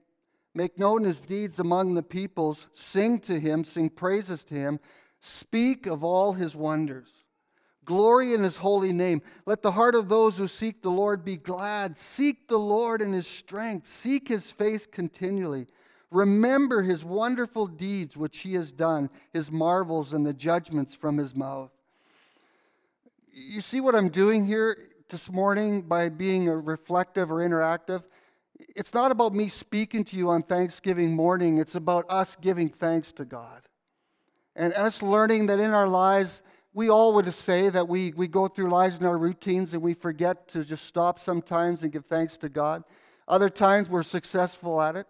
make 0.53 0.77
known 0.81 1.05
his 1.05 1.21
deeds 1.21 1.61
among 1.61 1.95
the 1.95 2.03
peoples, 2.03 2.67
sing 2.73 3.21
to 3.21 3.39
him, 3.39 3.63
sing 3.63 3.89
praises 3.89 4.43
to 4.47 4.55
him, 4.55 4.81
speak 5.21 5.87
of 5.87 6.03
all 6.03 6.33
his 6.33 6.57
wonders." 6.57 7.26
Glory 7.87 8.35
in 8.35 8.43
his 8.43 8.59
holy 8.59 8.93
name. 8.93 9.23
Let 9.47 9.63
the 9.63 9.71
heart 9.71 9.95
of 9.95 10.09
those 10.09 10.37
who 10.37 10.49
seek 10.49 10.83
the 10.83 10.91
Lord 10.91 11.25
be 11.25 11.37
glad. 11.37 11.97
Seek 11.97 12.49
the 12.49 12.59
Lord 12.59 13.01
in 13.01 13.13
his 13.13 13.29
strength. 13.29 13.87
Seek 13.87 14.29
his 14.29 14.51
face 14.51 14.87
continually. 14.87 15.69
Remember 16.11 16.83
his 16.83 17.05
wonderful 17.05 17.67
deeds 17.67 18.17
which 18.17 18.39
he 18.39 18.55
has 18.55 18.73
done, 18.73 19.09
his 19.33 19.51
marvels 19.51 20.13
and 20.13 20.27
the 20.27 20.35
judgments 20.35 20.95
from 20.95 21.17
his 21.17 21.35
mouth. 21.35 21.71
You 23.33 23.61
see 23.61 23.81
what 23.81 23.95
I'm 23.95 24.09
doing 24.09 24.47
here 24.47 24.77
this 25.09 25.31
morning 25.31 25.83
by 25.83 26.09
being 26.09 26.49
reflective 26.49 27.31
or 27.31 27.37
interactive? 27.37 28.03
It's 28.59 28.95
not 28.95 29.13
about 29.13 29.33
me 29.33 29.49
speaking 29.49 30.05
to 30.07 30.17
you 30.17 30.29
on 30.31 30.43
Thanksgiving 30.43 31.15
morning, 31.15 31.59
it's 31.59 31.77
about 31.77 32.05
us 32.09 32.37
giving 32.41 32.69
thanks 32.69 33.13
to 33.15 33.25
God. 33.25 33.63
And 34.57 34.73
us 34.73 35.03
learning 35.03 35.47
that 35.47 35.61
in 35.61 35.73
our 35.73 35.87
lives, 35.87 36.43
we 36.77 36.91
all 36.91 37.15
would 37.15 37.33
say 37.33 37.71
that 37.71 37.89
we, 37.89 38.13
we 38.13 38.29
go 38.29 38.49
through 38.49 38.69
lives 38.69 38.99
in 38.99 39.07
our 39.07 39.17
routines 39.17 39.73
and 39.73 39.81
we 39.81 39.95
forget 39.95 40.47
to 40.47 40.63
just 40.63 40.85
stop 40.85 41.19
sometimes 41.19 41.83
and 41.83 41.91
give 41.91 42.05
thanks 42.05 42.37
to 42.37 42.51
God. 42.51 42.85
Other 43.27 43.49
times 43.49 43.89
we're 43.89 44.03
successful 44.03 44.83
at 44.83 44.95
it. 44.95 45.07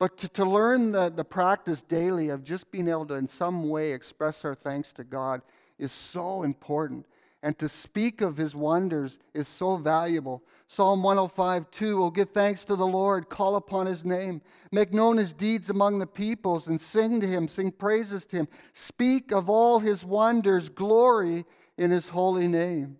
But 0.00 0.18
to, 0.18 0.28
to 0.30 0.44
learn 0.44 0.90
the, 0.90 1.08
the 1.08 1.22
practice 1.24 1.80
daily 1.80 2.28
of 2.28 2.42
just 2.42 2.72
being 2.72 2.88
able 2.88 3.06
to, 3.06 3.14
in 3.14 3.28
some 3.28 3.68
way, 3.68 3.92
express 3.92 4.44
our 4.44 4.56
thanks 4.56 4.92
to 4.94 5.04
God 5.04 5.42
is 5.78 5.92
so 5.92 6.42
important. 6.42 7.06
And 7.42 7.58
to 7.58 7.68
speak 7.68 8.20
of 8.20 8.36
his 8.36 8.54
wonders 8.54 9.18
is 9.34 9.46
so 9.46 9.76
valuable. 9.76 10.42
Psalm 10.68 11.02
105 11.02 11.70
2 11.70 11.96
will 11.96 12.10
give 12.10 12.30
thanks 12.30 12.64
to 12.64 12.76
the 12.76 12.86
Lord, 12.86 13.28
call 13.28 13.54
upon 13.56 13.86
his 13.86 14.04
name, 14.04 14.42
make 14.72 14.92
known 14.92 15.16
his 15.16 15.32
deeds 15.32 15.70
among 15.70 15.98
the 15.98 16.06
peoples, 16.06 16.66
and 16.66 16.80
sing 16.80 17.20
to 17.20 17.26
him, 17.26 17.46
sing 17.46 17.70
praises 17.70 18.26
to 18.26 18.36
him. 18.36 18.48
Speak 18.72 19.32
of 19.32 19.48
all 19.48 19.78
his 19.78 20.04
wonders, 20.04 20.68
glory 20.68 21.44
in 21.78 21.90
his 21.90 22.08
holy 22.08 22.48
name. 22.48 22.98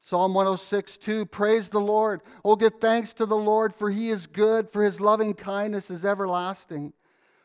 Psalm 0.00 0.32
106 0.34 0.96
2 0.96 1.26
Praise 1.26 1.68
the 1.68 1.80
Lord. 1.80 2.22
Oh, 2.44 2.56
give 2.56 2.74
thanks 2.80 3.12
to 3.14 3.26
the 3.26 3.36
Lord, 3.36 3.74
for 3.74 3.90
he 3.90 4.08
is 4.08 4.26
good, 4.26 4.70
for 4.72 4.82
his 4.82 5.00
loving 5.00 5.34
kindness 5.34 5.90
is 5.90 6.04
everlasting. 6.04 6.92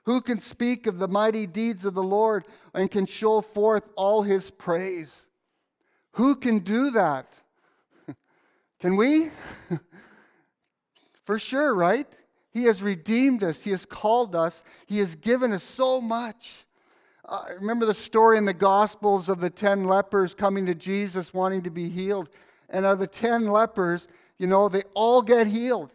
Who 0.05 0.22
can 0.22 0.39
speak 0.39 0.88
of 0.88 1.00
the 1.00 1.07
mighty 1.07 1.48
deeds 1.48 1.84
of 1.84 1.95
the 1.95 2.03
Lord 2.03 2.45
and 2.74 2.89
can 2.89 3.05
show 3.05 3.41
forth 3.41 3.84
all 3.95 4.22
his 4.22 4.51
praise? 4.51 5.27
Who 6.15 6.36
can 6.36 6.60
do 6.60 6.91
that? 6.91 7.27
Can 8.79 8.95
we? 8.95 9.31
For 11.25 11.39
sure, 11.39 11.75
right? 11.75 12.07
He 12.51 12.63
has 12.63 12.81
redeemed 12.81 13.43
us, 13.43 13.63
He 13.63 13.72
has 13.72 13.86
called 13.86 14.34
us, 14.34 14.63
He 14.86 15.00
has 15.00 15.15
given 15.15 15.51
us 15.51 15.63
so 15.63 16.00
much. 16.00 16.65
Uh, 17.27 17.43
remember 17.60 17.86
the 17.86 17.93
story 17.93 18.38
in 18.38 18.45
the 18.45 18.53
Gospels 18.53 19.27
of 19.27 19.41
the 19.41 19.50
10 19.50 19.86
lepers 19.86 20.34
coming 20.34 20.65
to 20.67 20.75
Jesus 20.75 21.34
wanting 21.34 21.63
to 21.63 21.72
be 21.72 21.89
healed. 21.89 22.29
And 22.69 22.86
of 22.86 23.00
the 23.00 23.07
10 23.07 23.48
lepers, 23.48 24.07
you 24.38 24.48
know, 24.48 24.69
they 24.69 24.84
all 24.93 25.22
get 25.22 25.48
healed. 25.48 25.91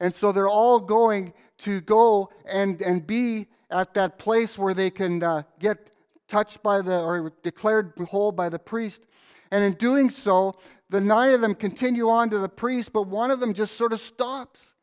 And 0.00 0.12
so 0.12 0.32
they're 0.32 0.48
all 0.48 0.80
going 0.80 1.32
to 1.58 1.80
go 1.82 2.30
and, 2.46 2.80
and 2.82 3.06
be 3.06 3.46
at 3.70 3.94
that 3.94 4.18
place 4.18 4.58
where 4.58 4.74
they 4.74 4.90
can 4.90 5.22
uh, 5.22 5.42
get 5.60 5.90
touched 6.26 6.62
by 6.62 6.80
the, 6.80 7.02
or 7.02 7.32
declared 7.42 7.92
whole 8.08 8.32
by 8.32 8.48
the 8.48 8.58
priest. 8.58 9.02
And 9.50 9.64
in 9.64 9.74
doing 9.74 10.10
so, 10.10 10.56
the 10.88 11.00
nine 11.00 11.32
of 11.32 11.40
them 11.40 11.54
continue 11.54 12.08
on 12.08 12.30
to 12.30 12.38
the 12.38 12.48
priest, 12.48 12.92
but 12.92 13.02
one 13.06 13.30
of 13.30 13.40
them 13.40 13.54
just 13.54 13.76
sort 13.76 13.92
of 13.92 14.00
stops. 14.00 14.74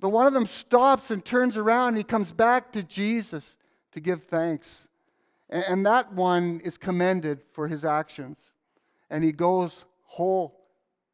The 0.00 0.08
one 0.08 0.26
of 0.26 0.34
them 0.34 0.46
stops 0.46 1.10
and 1.10 1.24
turns 1.24 1.56
around 1.56 1.88
and 1.88 1.96
he 1.98 2.04
comes 2.04 2.30
back 2.30 2.72
to 2.72 2.82
Jesus 2.82 3.56
to 3.92 4.00
give 4.00 4.24
thanks. 4.24 4.88
And 5.48 5.86
that 5.86 6.12
one 6.12 6.60
is 6.60 6.76
commended 6.76 7.40
for 7.52 7.68
his 7.68 7.84
actions. 7.84 8.38
And 9.08 9.22
he 9.22 9.32
goes 9.32 9.84
whole. 10.04 10.60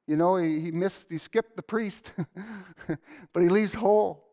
You 0.07 0.17
know, 0.17 0.37
he, 0.37 0.61
he 0.61 0.71
missed, 0.71 1.07
he 1.11 1.19
skipped 1.19 1.57
the 1.57 1.63
priest, 1.63 2.13
but 3.33 3.43
he 3.43 3.49
leaves 3.49 3.75
whole. 3.75 4.27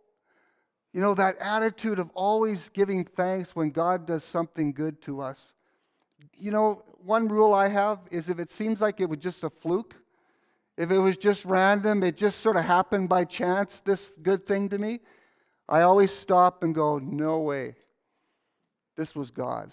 You 0.94 1.02
know, 1.02 1.14
that 1.14 1.38
attitude 1.40 2.00
of 2.00 2.10
always 2.16 2.70
giving 2.70 3.06
thanks 3.06 3.56
when 3.56 3.70
God 3.70 4.08
does 4.08 4.24
something 4.24 4.72
good 4.72 5.02
to 5.04 5.22
us. 5.22 5.54
You 6.40 6.52
know, 6.52 6.84
one 7.08 7.30
rule 7.30 7.54
I 7.54 7.70
have 7.70 8.00
is 8.12 8.30
if 8.30 8.38
it 8.38 8.52
seems 8.52 8.82
like 8.82 9.00
it 9.00 9.10
was 9.10 9.20
just 9.20 9.44
a 9.44 9.50
fluke, 9.50 9.96
if 10.76 10.92
it 10.92 11.00
was 11.00 11.18
just 11.18 11.46
random, 11.46 12.04
it 12.04 12.18
just 12.18 12.42
sort 12.42 12.58
of 12.58 12.66
happened 12.66 13.08
by 13.08 13.24
chance, 13.24 13.80
this 13.80 14.12
good 14.22 14.46
thing 14.46 14.68
to 14.70 14.78
me, 14.78 15.00
I 15.70 15.82
always 15.82 16.12
stop 16.12 16.64
and 16.64 16.76
go, 16.76 17.00
no 17.00 17.40
way. 17.40 17.76
This 18.98 19.16
was 19.16 19.32
God. 19.32 19.72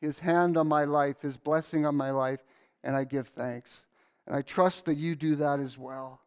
His 0.00 0.18
hand 0.18 0.56
on 0.56 0.66
my 0.66 0.84
life, 0.84 1.22
His 1.22 1.36
blessing 1.36 1.86
on 1.86 1.94
my 1.94 2.10
life, 2.10 2.40
and 2.82 2.96
I 2.96 3.04
give 3.04 3.28
thanks. 3.28 3.86
And 4.26 4.34
I 4.34 4.42
trust 4.42 4.84
that 4.86 4.96
you 4.96 5.14
do 5.14 5.36
that 5.36 5.60
as 5.60 5.78
well. 5.78 6.20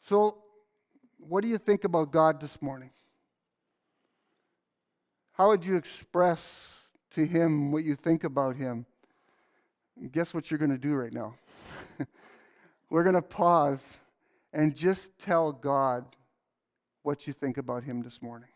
So, 0.00 0.38
what 1.18 1.42
do 1.42 1.48
you 1.48 1.58
think 1.58 1.84
about 1.84 2.10
God 2.10 2.40
this 2.40 2.60
morning? 2.62 2.90
How 5.32 5.48
would 5.48 5.64
you 5.64 5.76
express 5.76 6.83
to 7.14 7.26
Him 7.26 7.72
what 7.72 7.84
you 7.84 7.96
think 7.96 8.24
about 8.24 8.56
Him? 8.56 8.86
guess 10.10 10.34
what 10.34 10.50
you're 10.50 10.58
going 10.58 10.70
to 10.70 10.78
do 10.78 10.94
right 10.94 11.12
now? 11.12 11.34
We're 12.90 13.04
going 13.04 13.14
to 13.14 13.22
pause 13.22 13.98
and 14.52 14.74
just 14.74 15.18
tell 15.18 15.52
God 15.52 16.04
what 17.02 17.26
you 17.26 17.32
think 17.32 17.58
about 17.58 17.84
Him 17.84 18.02
this 18.02 18.20
morning. 18.20 18.48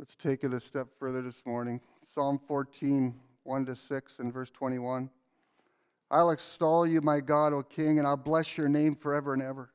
Let's 0.00 0.16
take 0.16 0.44
it 0.44 0.54
a 0.54 0.60
step 0.60 0.88
further 0.98 1.20
this 1.20 1.42
morning. 1.44 1.78
Psalm 2.14 2.40
14, 2.48 3.14
1 3.42 3.66
to 3.66 3.76
6, 3.76 4.18
and 4.18 4.32
verse 4.32 4.50
21. 4.50 5.10
I'll 6.10 6.30
extol 6.30 6.86
you, 6.86 7.02
my 7.02 7.20
God, 7.20 7.52
O 7.52 7.62
King, 7.62 7.98
and 7.98 8.08
I'll 8.08 8.16
bless 8.16 8.56
your 8.56 8.70
name 8.70 8.96
forever 8.96 9.34
and 9.34 9.42
ever. 9.42 9.68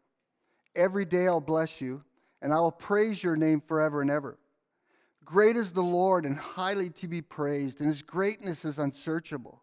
Every 0.75 1.05
day 1.05 1.27
I'll 1.27 1.39
bless 1.39 1.79
you, 1.79 2.03
and 2.41 2.51
I 2.51 2.59
will 2.59 2.71
praise 2.71 3.23
your 3.23 3.35
name 3.35 3.61
forever 3.67 4.01
and 4.01 4.09
ever. 4.09 4.39
Great 5.23 5.57
is 5.57 5.71
the 5.71 5.83
Lord, 5.83 6.25
and 6.25 6.35
highly 6.35 6.89
to 6.89 7.07
be 7.07 7.21
praised, 7.21 7.79
and 7.79 7.87
his 7.87 8.01
greatness 8.01 8.65
is 8.65 8.79
unsearchable. 8.79 9.61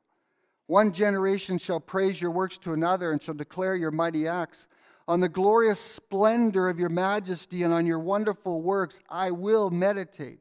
One 0.69 0.93
generation 0.93 1.59
shall 1.59 1.81
praise 1.81 2.21
your 2.21 2.31
works 2.31 2.57
to 2.59 2.73
another, 2.73 3.11
and 3.11 3.21
shall 3.21 3.35
declare 3.35 3.75
your 3.75 3.91
mighty 3.91 4.29
acts. 4.29 4.69
On 5.09 5.19
the 5.19 5.29
glorious 5.29 5.81
splendor 5.81 6.69
of 6.69 6.79
your 6.79 6.89
majesty 6.89 7.65
and 7.65 7.75
on 7.75 7.85
your 7.85 7.99
wonderful 7.99 8.63
works 8.63 9.01
I 9.11 9.33
will 9.33 9.69
meditate. 9.69 10.39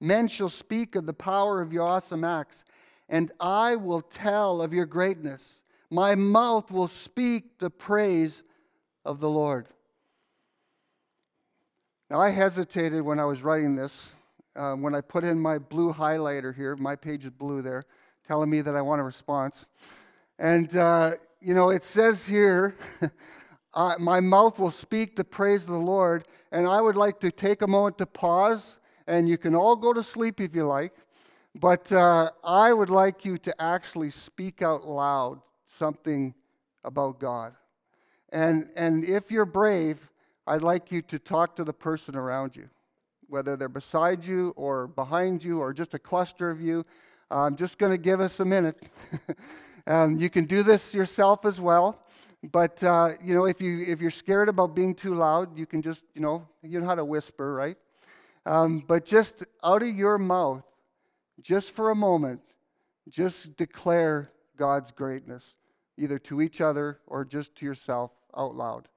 Men 0.00 0.28
shall 0.28 0.48
speak 0.48 0.94
of 0.94 1.06
the 1.06 1.12
power 1.12 1.60
of 1.60 1.72
your 1.72 1.86
awesome 1.86 2.24
acts, 2.24 2.64
and 3.08 3.32
I 3.40 3.76
will 3.76 4.00
tell 4.00 4.60
of 4.60 4.72
your 4.72 4.86
greatness. 4.86 5.64
My 5.90 6.14
mouth 6.14 6.70
will 6.70 6.88
speak 6.88 7.58
the 7.58 7.70
praise 7.70 8.42
of 9.04 9.20
the 9.20 9.30
Lord. 9.30 9.68
Now, 12.10 12.20
I 12.20 12.30
hesitated 12.30 13.02
when 13.02 13.18
I 13.18 13.24
was 13.24 13.42
writing 13.42 13.76
this. 13.76 14.14
Uh, 14.54 14.74
when 14.74 14.94
I 14.94 15.00
put 15.00 15.24
in 15.24 15.38
my 15.38 15.58
blue 15.58 15.92
highlighter 15.92 16.54
here, 16.54 16.76
my 16.76 16.96
page 16.96 17.24
is 17.24 17.30
blue 17.30 17.62
there, 17.62 17.84
telling 18.26 18.48
me 18.48 18.60
that 18.60 18.74
I 18.74 18.80
want 18.80 19.00
a 19.00 19.04
response. 19.04 19.66
And, 20.38 20.76
uh, 20.76 21.16
you 21.40 21.54
know, 21.54 21.70
it 21.70 21.84
says 21.84 22.26
here, 22.26 22.76
uh, 23.74 23.94
my 23.98 24.20
mouth 24.20 24.58
will 24.58 24.70
speak 24.70 25.16
the 25.16 25.24
praise 25.24 25.62
of 25.62 25.70
the 25.70 25.78
Lord. 25.78 26.26
And 26.52 26.66
I 26.66 26.80
would 26.80 26.96
like 26.96 27.20
to 27.20 27.30
take 27.30 27.62
a 27.62 27.66
moment 27.66 27.98
to 27.98 28.06
pause 28.06 28.78
and 29.06 29.28
you 29.28 29.38
can 29.38 29.54
all 29.54 29.76
go 29.76 29.92
to 29.92 30.02
sleep 30.02 30.40
if 30.40 30.54
you 30.54 30.66
like. 30.66 30.92
But 31.54 31.90
uh, 31.90 32.30
I 32.44 32.72
would 32.72 32.90
like 32.90 33.24
you 33.24 33.38
to 33.38 33.62
actually 33.62 34.10
speak 34.10 34.60
out 34.60 34.86
loud 34.86 35.40
something 35.64 36.34
about 36.84 37.18
God. 37.18 37.54
And, 38.30 38.68
and 38.76 39.04
if 39.04 39.30
you're 39.30 39.46
brave, 39.46 40.10
I'd 40.46 40.62
like 40.62 40.92
you 40.92 41.02
to 41.02 41.18
talk 41.18 41.56
to 41.56 41.64
the 41.64 41.72
person 41.72 42.14
around 42.14 42.56
you, 42.56 42.68
whether 43.28 43.56
they're 43.56 43.68
beside 43.68 44.24
you 44.24 44.52
or 44.56 44.86
behind 44.86 45.42
you 45.42 45.60
or 45.60 45.72
just 45.72 45.94
a 45.94 45.98
cluster 45.98 46.50
of 46.50 46.60
you. 46.60 46.84
I'm 47.30 47.56
just 47.56 47.78
going 47.78 47.92
to 47.92 47.98
give 47.98 48.20
us 48.20 48.38
a 48.38 48.44
minute. 48.44 48.90
um, 49.86 50.16
you 50.16 50.30
can 50.30 50.44
do 50.44 50.62
this 50.62 50.94
yourself 50.94 51.44
as 51.44 51.60
well. 51.60 52.02
But 52.42 52.82
uh, 52.82 53.12
you 53.24 53.34
know, 53.34 53.46
if 53.46 53.60
you 53.60 53.82
if 53.88 54.00
you're 54.00 54.10
scared 54.10 54.48
about 54.48 54.74
being 54.74 54.94
too 54.94 55.14
loud, 55.14 55.58
you 55.58 55.66
can 55.66 55.82
just 55.82 56.04
you 56.14 56.20
know 56.20 56.46
you 56.62 56.80
know 56.80 56.86
how 56.86 56.94
to 56.94 57.04
whisper, 57.04 57.54
right? 57.54 57.76
Um, 58.46 58.84
but 58.86 59.04
just 59.04 59.44
out 59.64 59.82
of 59.82 59.88
your 59.88 60.18
mouth, 60.18 60.62
just 61.42 61.72
for 61.72 61.90
a 61.90 61.96
moment, 61.96 62.40
just 63.08 63.56
declare 63.56 64.30
God's 64.56 64.92
greatness, 64.92 65.56
either 65.98 66.20
to 66.20 66.40
each 66.40 66.60
other 66.60 67.00
or 67.08 67.24
just 67.24 67.56
to 67.56 67.66
yourself 67.66 68.12
out 68.36 68.54
loud. 68.54 68.88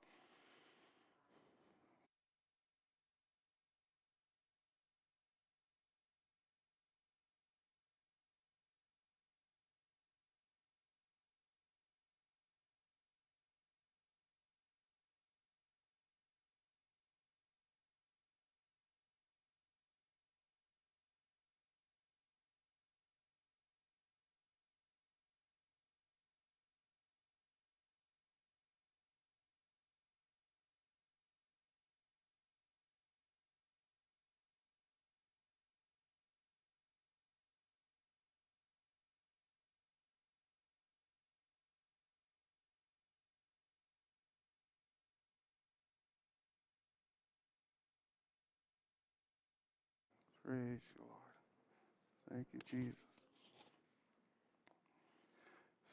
Praise 50.50 50.82
you, 50.96 51.04
Lord. 51.06 52.34
Thank 52.34 52.48
you, 52.54 52.60
Jesus. 52.68 53.04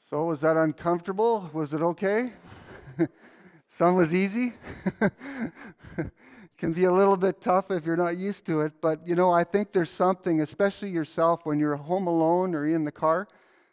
So, 0.09 0.25
was 0.25 0.40
that 0.40 0.57
uncomfortable? 0.57 1.51
Was 1.53 1.75
it 1.75 1.83
okay? 1.83 2.33
Some 3.69 3.97
was 3.97 4.14
easy. 4.14 4.55
Can 6.57 6.73
be 6.73 6.85
a 6.85 6.90
little 6.90 7.19
bit 7.19 7.42
tough 7.42 7.71
if 7.71 7.85
you're 7.85 7.99
not 7.99 8.16
used 8.16 8.47
to 8.47 8.62
it, 8.62 8.73
but 8.81 9.07
you 9.07 9.14
know, 9.14 9.31
I 9.31 9.45
think 9.45 9.75
there's 9.75 9.90
something, 9.90 10.40
especially 10.40 10.88
yourself 10.88 11.45
when 11.45 11.59
you're 11.59 11.77
home 11.77 12.07
alone 12.07 12.55
or 12.55 12.66
in 12.66 12.85
the 12.85 12.92
car, 12.92 13.29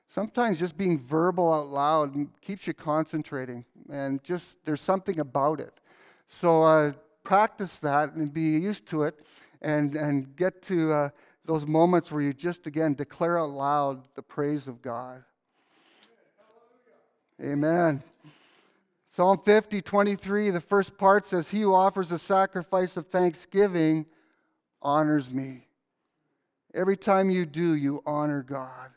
sometimes 0.10 0.60
just 0.60 0.76
being 0.76 1.00
verbal 1.00 1.54
out 1.54 1.68
loud 1.68 2.28
keeps 2.42 2.68
you 2.68 2.74
concentrating 2.74 3.64
and 3.90 4.22
just 4.22 4.58
there's 4.66 4.82
something 4.82 5.22
about 5.22 5.62
it. 5.62 5.80
So 6.28 6.64
uh, 6.64 6.92
practice 7.24 7.80
that 7.80 8.16
and 8.16 8.34
be 8.34 8.42
used 8.42 8.86
to 8.88 9.04
it 9.04 9.22
and, 9.64 9.96
and 9.96 10.36
get 10.36 10.62
to 10.64 10.92
uh, 10.92 11.10
those 11.46 11.66
moments 11.66 12.12
where 12.12 12.22
you 12.22 12.34
just 12.34 12.68
again 12.68 12.94
declare 12.94 13.40
out 13.40 13.50
loud 13.50 14.04
the 14.16 14.22
praise 14.22 14.68
of 14.68 14.82
God. 14.82 15.24
Amen. 17.42 18.04
Psalm 19.08 19.40
50, 19.46 19.82
23, 19.82 20.50
the 20.50 20.62
first 20.62 20.98
part 20.98 21.26
says, 21.26 21.50
He 21.50 21.62
who 21.62 21.74
offers 21.74 22.12
a 22.12 22.18
sacrifice 22.18 22.98
of 22.98 23.08
thanksgiving 23.08 24.06
honors 24.82 25.30
me. 25.30 25.68
Every 26.74 26.98
time 26.98 27.30
you 27.30 27.46
do, 27.46 27.76
you 27.76 28.02
honor 28.06 28.42
God. 28.42 28.90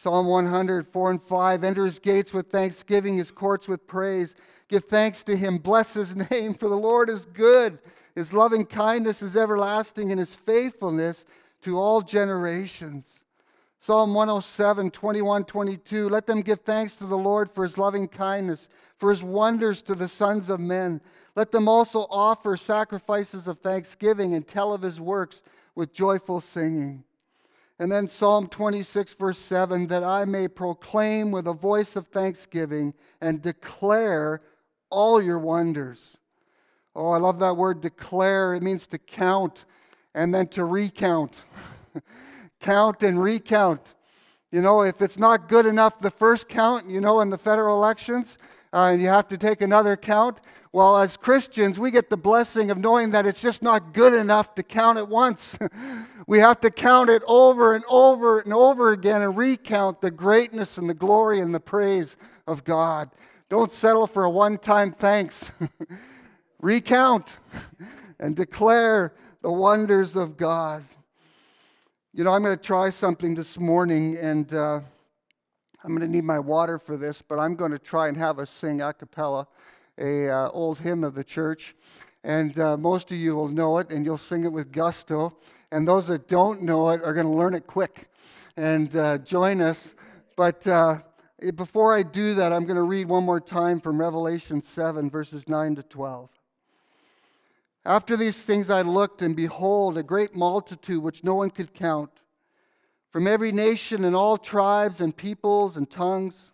Psalm 0.00 0.28
100, 0.28 0.86
4 0.86 1.10
and 1.10 1.20
5, 1.20 1.64
enter 1.64 1.84
his 1.84 1.98
gates 1.98 2.32
with 2.32 2.48
thanksgiving, 2.50 3.16
his 3.16 3.32
courts 3.32 3.66
with 3.66 3.84
praise. 3.88 4.36
Give 4.68 4.84
thanks 4.84 5.24
to 5.24 5.36
him, 5.36 5.58
bless 5.58 5.94
his 5.94 6.14
name, 6.30 6.54
for 6.54 6.68
the 6.68 6.76
Lord 6.76 7.10
is 7.10 7.24
good. 7.24 7.80
His 8.14 8.32
loving 8.32 8.64
kindness 8.64 9.22
is 9.22 9.36
everlasting, 9.36 10.12
and 10.12 10.20
his 10.20 10.36
faithfulness 10.36 11.24
to 11.62 11.80
all 11.80 12.00
generations. 12.00 13.24
Psalm 13.80 14.14
107, 14.14 14.92
21, 14.92 15.44
22. 15.44 16.08
Let 16.08 16.28
them 16.28 16.42
give 16.42 16.60
thanks 16.60 16.94
to 16.96 17.04
the 17.04 17.18
Lord 17.18 17.50
for 17.52 17.64
his 17.64 17.76
loving 17.76 18.06
kindness, 18.06 18.68
for 18.98 19.10
his 19.10 19.24
wonders 19.24 19.82
to 19.82 19.96
the 19.96 20.06
sons 20.06 20.48
of 20.48 20.60
men. 20.60 21.00
Let 21.34 21.50
them 21.50 21.66
also 21.66 22.06
offer 22.08 22.56
sacrifices 22.56 23.48
of 23.48 23.58
thanksgiving 23.58 24.34
and 24.34 24.46
tell 24.46 24.72
of 24.72 24.82
his 24.82 25.00
works 25.00 25.42
with 25.74 25.92
joyful 25.92 26.40
singing. 26.40 27.02
And 27.78 27.92
then 27.92 28.08
Psalm 28.08 28.48
26, 28.48 29.14
verse 29.14 29.38
7 29.38 29.86
that 29.86 30.02
I 30.02 30.24
may 30.24 30.48
proclaim 30.48 31.30
with 31.30 31.46
a 31.46 31.52
voice 31.52 31.94
of 31.94 32.08
thanksgiving 32.08 32.94
and 33.20 33.40
declare 33.40 34.40
all 34.90 35.22
your 35.22 35.38
wonders. 35.38 36.16
Oh, 36.96 37.10
I 37.10 37.18
love 37.18 37.38
that 37.38 37.56
word 37.56 37.80
declare. 37.80 38.54
It 38.54 38.62
means 38.62 38.88
to 38.88 38.98
count 38.98 39.64
and 40.14 40.34
then 40.34 40.48
to 40.48 40.64
recount. 40.64 41.44
count 42.60 43.02
and 43.04 43.22
recount. 43.22 43.94
You 44.50 44.62
know, 44.62 44.82
if 44.82 45.00
it's 45.00 45.18
not 45.18 45.48
good 45.48 45.66
enough 45.66 46.00
the 46.00 46.10
first 46.10 46.48
count, 46.48 46.90
you 46.90 47.00
know, 47.00 47.20
in 47.20 47.30
the 47.30 47.38
federal 47.38 47.76
elections, 47.76 48.38
uh, 48.72 48.90
and 48.92 49.02
you 49.02 49.08
have 49.08 49.28
to 49.28 49.38
take 49.38 49.60
another 49.60 49.96
count. 49.96 50.40
Well, 50.72 50.98
as 50.98 51.16
Christians, 51.16 51.78
we 51.78 51.90
get 51.90 52.10
the 52.10 52.16
blessing 52.16 52.70
of 52.70 52.78
knowing 52.78 53.10
that 53.12 53.26
it's 53.26 53.40
just 53.40 53.62
not 53.62 53.94
good 53.94 54.14
enough 54.14 54.54
to 54.56 54.62
count 54.62 54.98
it 54.98 55.08
once. 55.08 55.58
we 56.26 56.38
have 56.40 56.60
to 56.60 56.70
count 56.70 57.08
it 57.08 57.22
over 57.26 57.74
and 57.74 57.84
over 57.88 58.40
and 58.40 58.52
over 58.52 58.92
again 58.92 59.22
and 59.22 59.36
recount 59.36 60.00
the 60.00 60.10
greatness 60.10 60.76
and 60.76 60.88
the 60.88 60.94
glory 60.94 61.40
and 61.40 61.54
the 61.54 61.60
praise 61.60 62.16
of 62.46 62.64
God. 62.64 63.10
Don't 63.48 63.72
settle 63.72 64.06
for 64.06 64.24
a 64.24 64.30
one 64.30 64.58
time 64.58 64.92
thanks. 64.92 65.50
recount 66.60 67.38
and 68.18 68.36
declare 68.36 69.14
the 69.42 69.50
wonders 69.50 70.16
of 70.16 70.36
God. 70.36 70.84
You 72.12 72.24
know, 72.24 72.32
I'm 72.32 72.42
going 72.42 72.56
to 72.56 72.62
try 72.62 72.90
something 72.90 73.34
this 73.34 73.58
morning, 73.58 74.16
and 74.16 74.52
uh, 74.52 74.80
I'm 75.84 75.90
going 75.90 76.06
to 76.06 76.12
need 76.12 76.24
my 76.24 76.40
water 76.40 76.76
for 76.76 76.96
this, 76.96 77.22
but 77.22 77.38
I'm 77.38 77.54
going 77.54 77.70
to 77.70 77.78
try 77.78 78.08
and 78.08 78.16
have 78.16 78.40
us 78.40 78.50
sing 78.50 78.80
a 78.80 78.92
cappella, 78.92 79.46
a 79.96 80.28
uh, 80.28 80.48
old 80.48 80.78
hymn 80.78 81.04
of 81.04 81.14
the 81.14 81.22
church. 81.22 81.76
And 82.24 82.58
uh, 82.58 82.76
most 82.76 83.12
of 83.12 83.18
you 83.18 83.36
will 83.36 83.46
know 83.46 83.78
it, 83.78 83.92
and 83.92 84.04
you'll 84.04 84.18
sing 84.18 84.44
it 84.44 84.50
with 84.52 84.72
gusto. 84.72 85.38
And 85.70 85.86
those 85.86 86.08
that 86.08 86.26
don't 86.26 86.62
know 86.62 86.88
it 86.88 87.02
are 87.04 87.14
going 87.14 87.26
to 87.26 87.32
learn 87.32 87.54
it 87.54 87.68
quick 87.68 88.10
and 88.56 88.94
uh, 88.96 89.18
join 89.18 89.60
us. 89.60 89.94
But 90.36 90.66
uh, 90.66 90.98
before 91.54 91.94
I 91.94 92.02
do 92.02 92.34
that, 92.34 92.52
I'm 92.52 92.64
going 92.64 92.76
to 92.76 92.82
read 92.82 93.08
one 93.08 93.22
more 93.22 93.40
time 93.40 93.80
from 93.80 94.00
Revelation 94.00 94.60
7, 94.60 95.08
verses 95.08 95.48
9 95.48 95.76
to 95.76 95.84
12. 95.84 96.28
After 97.84 98.16
these 98.16 98.42
things 98.42 98.68
I 98.68 98.82
looked, 98.82 99.22
and 99.22 99.36
behold, 99.36 99.96
a 99.96 100.02
great 100.02 100.34
multitude 100.34 101.04
which 101.04 101.22
no 101.22 101.36
one 101.36 101.50
could 101.50 101.72
count, 101.72 102.10
from 103.10 103.26
every 103.26 103.52
nation 103.52 104.04
and 104.04 104.14
all 104.14 104.36
tribes 104.36 105.00
and 105.00 105.16
peoples 105.16 105.76
and 105.76 105.88
tongues, 105.88 106.52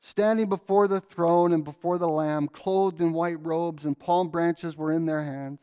standing 0.00 0.48
before 0.48 0.88
the 0.88 1.00
throne 1.00 1.52
and 1.52 1.64
before 1.64 1.98
the 1.98 2.08
Lamb, 2.08 2.48
clothed 2.48 3.00
in 3.00 3.12
white 3.12 3.44
robes, 3.44 3.84
and 3.84 3.98
palm 3.98 4.28
branches 4.28 4.76
were 4.76 4.92
in 4.92 5.06
their 5.06 5.22
hands. 5.22 5.60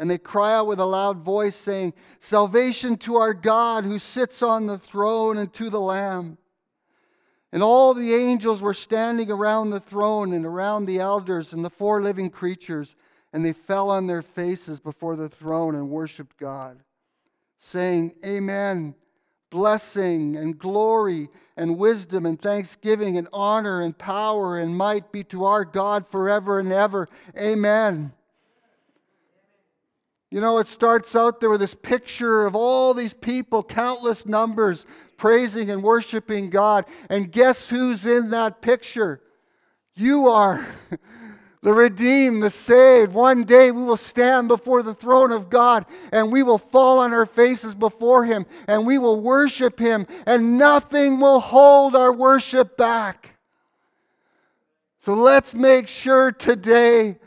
And 0.00 0.08
they 0.08 0.18
cry 0.18 0.54
out 0.54 0.66
with 0.66 0.78
a 0.78 0.86
loud 0.86 1.18
voice, 1.18 1.56
saying, 1.56 1.92
Salvation 2.20 2.96
to 2.98 3.16
our 3.16 3.34
God 3.34 3.84
who 3.84 3.98
sits 3.98 4.42
on 4.42 4.66
the 4.66 4.78
throne 4.78 5.38
and 5.38 5.52
to 5.54 5.70
the 5.70 5.80
Lamb. 5.80 6.38
And 7.52 7.62
all 7.62 7.94
the 7.94 8.14
angels 8.14 8.62
were 8.62 8.74
standing 8.74 9.30
around 9.30 9.70
the 9.70 9.80
throne 9.80 10.32
and 10.32 10.46
around 10.46 10.86
the 10.86 11.00
elders 11.00 11.52
and 11.52 11.64
the 11.64 11.70
four 11.70 12.00
living 12.00 12.30
creatures 12.30 12.94
and 13.32 13.44
they 13.44 13.52
fell 13.52 13.90
on 13.90 14.06
their 14.06 14.22
faces 14.22 14.80
before 14.80 15.16
the 15.16 15.28
throne 15.28 15.74
and 15.74 15.90
worshiped 15.90 16.38
God, 16.38 16.78
saying, 17.58 18.14
Amen. 18.24 18.94
Blessing 19.50 20.36
and 20.36 20.58
glory 20.58 21.28
and 21.56 21.78
wisdom 21.78 22.26
and 22.26 22.40
thanksgiving 22.40 23.16
and 23.16 23.28
honor 23.32 23.80
and 23.80 23.96
power 23.96 24.58
and 24.58 24.76
might 24.76 25.10
be 25.10 25.24
to 25.24 25.44
our 25.44 25.64
God 25.64 26.06
forever 26.08 26.58
and 26.58 26.72
ever. 26.72 27.08
Amen. 27.38 28.12
You 30.30 30.42
know, 30.42 30.58
it 30.58 30.66
starts 30.66 31.16
out 31.16 31.40
there 31.40 31.48
with 31.48 31.60
this 31.60 31.74
picture 31.74 32.44
of 32.46 32.54
all 32.54 32.92
these 32.92 33.14
people, 33.14 33.62
countless 33.62 34.26
numbers, 34.26 34.84
praising 35.16 35.70
and 35.70 35.82
worshiping 35.82 36.50
God. 36.50 36.84
And 37.08 37.32
guess 37.32 37.68
who's 37.68 38.04
in 38.04 38.30
that 38.30 38.60
picture? 38.60 39.22
You 39.94 40.28
are. 40.28 40.66
the 41.62 41.72
redeemed, 41.72 42.42
the 42.42 42.50
saved. 42.50 43.12
One 43.12 43.44
day 43.44 43.70
we 43.70 43.82
will 43.82 43.96
stand 43.96 44.48
before 44.48 44.82
the 44.82 44.94
throne 44.94 45.32
of 45.32 45.50
God 45.50 45.86
and 46.12 46.30
we 46.30 46.42
will 46.42 46.58
fall 46.58 47.00
on 47.00 47.12
our 47.12 47.26
faces 47.26 47.74
before 47.74 48.24
Him 48.24 48.46
and 48.66 48.86
we 48.86 48.98
will 48.98 49.20
worship 49.20 49.78
Him, 49.78 50.06
and 50.26 50.56
nothing 50.56 51.20
will 51.20 51.40
hold 51.40 51.96
our 51.96 52.12
worship 52.12 52.76
back. 52.76 53.36
So 55.00 55.14
let's 55.14 55.54
make 55.54 55.88
sure 55.88 56.32
today 56.32 57.18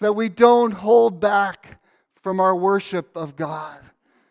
that 0.00 0.12
we 0.12 0.28
don't 0.28 0.72
hold 0.72 1.20
back 1.20 1.80
from 2.22 2.40
our 2.40 2.54
worship 2.54 3.16
of 3.16 3.36
God 3.36 3.78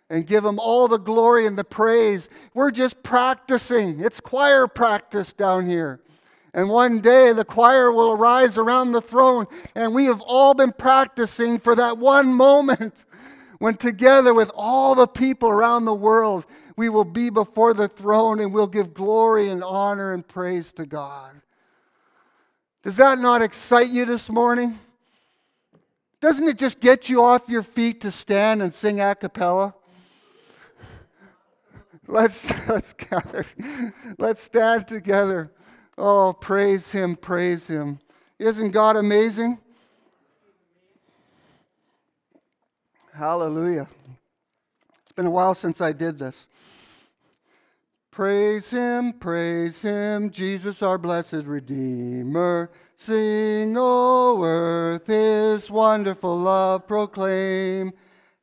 and 0.09 0.25
give 0.25 0.45
Him 0.45 0.59
all 0.59 0.87
the 0.87 0.97
glory 0.97 1.45
and 1.45 1.57
the 1.57 1.63
praise. 1.63 2.29
We're 2.53 2.71
just 2.71 3.01
practicing, 3.03 3.99
it's 3.99 4.19
choir 4.19 4.67
practice 4.67 5.33
down 5.33 5.67
here. 5.67 6.01
And 6.53 6.69
one 6.69 6.99
day 6.99 7.31
the 7.31 7.45
choir 7.45 7.91
will 7.91 8.11
arise 8.11 8.57
around 8.57 8.91
the 8.91 9.01
throne, 9.01 9.45
and 9.75 9.93
we 9.93 10.05
have 10.05 10.21
all 10.21 10.53
been 10.53 10.71
practicing 10.71 11.59
for 11.59 11.75
that 11.75 11.97
one 11.97 12.33
moment 12.33 13.05
when, 13.59 13.75
together 13.75 14.33
with 14.33 14.51
all 14.55 14.95
the 14.95 15.07
people 15.07 15.49
around 15.49 15.85
the 15.85 15.93
world, 15.93 16.45
we 16.75 16.89
will 16.89 17.05
be 17.05 17.29
before 17.29 17.73
the 17.73 17.89
throne 17.89 18.39
and 18.39 18.53
we'll 18.53 18.67
give 18.67 18.93
glory 18.93 19.49
and 19.49 19.63
honor 19.63 20.13
and 20.13 20.25
praise 20.25 20.71
to 20.73 20.85
God. 20.85 21.41
Does 22.83 22.95
that 22.95 23.19
not 23.19 23.41
excite 23.41 23.89
you 23.89 24.05
this 24.05 24.29
morning? 24.29 24.79
Doesn't 26.21 26.47
it 26.47 26.57
just 26.57 26.79
get 26.79 27.09
you 27.09 27.21
off 27.21 27.49
your 27.49 27.63
feet 27.63 28.01
to 28.01 28.11
stand 28.11 28.61
and 28.61 28.73
sing 28.73 29.01
a 29.01 29.13
cappella? 29.13 29.75
Let's, 32.07 32.49
let's 32.67 32.93
gather. 32.93 33.45
Let's 34.17 34.41
stand 34.41 34.87
together. 34.87 35.51
Oh, 36.01 36.31
praise 36.31 36.89
Him, 36.91 37.17
praise 37.17 37.67
Him. 37.67 37.99
Isn't 38.39 38.71
God 38.71 38.95
amazing? 38.95 39.59
Hallelujah. 43.13 43.85
It's 45.03 45.11
been 45.11 45.25
a 45.25 45.29
while 45.29 45.53
since 45.53 45.81
I 45.81 45.91
did 45.91 46.17
this. 46.17 46.47
Praise 48.11 48.69
Him, 48.69 49.11
praise 49.11 49.81
Him, 49.81 50.29
Jesus 50.29 50.81
our 50.81 50.97
blessed 50.97 51.43
Redeemer. 51.43 52.71
Sing, 52.95 53.75
O 53.77 54.41
earth, 54.41 55.05
His 55.05 55.69
wonderful 55.69 56.39
love 56.39 56.87
proclaim. 56.87 57.91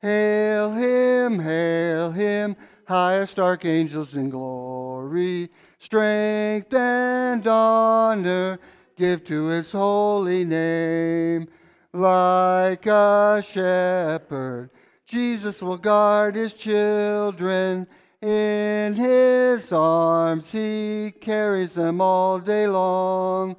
Hail 0.02 0.72
Him, 0.72 1.38
hail 1.38 2.10
Him, 2.10 2.54
highest 2.86 3.38
archangels 3.38 4.14
in 4.14 4.28
glory 4.28 5.48
strength 5.78 6.72
and 6.74 7.46
honor 7.46 8.58
give 8.96 9.24
to 9.24 9.46
his 9.46 9.72
holy 9.72 10.44
name. 10.44 11.48
Like 11.92 12.86
a 12.86 13.42
shepherd 13.46 14.70
Jesus 15.06 15.62
will 15.62 15.76
guard 15.76 16.34
his 16.34 16.52
children. 16.52 17.86
In 18.20 18.94
his 18.94 19.70
arms 19.72 20.50
he 20.50 21.12
carries 21.20 21.74
them 21.74 22.00
all 22.00 22.40
day 22.40 22.66
long. 22.66 23.56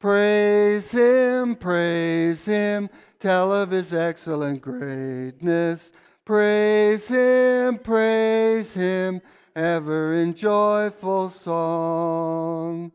Praise 0.00 0.90
him, 0.90 1.54
praise 1.54 2.44
him, 2.44 2.88
tell 3.20 3.52
of 3.52 3.70
his 3.70 3.92
excellent 3.92 4.62
greatness. 4.62 5.92
Praise 6.24 7.06
him, 7.06 7.78
praise 7.78 8.72
him, 8.72 9.20
ever 9.60 10.14
in 10.14 10.32
joyful 10.34 11.28
song. 11.28 12.90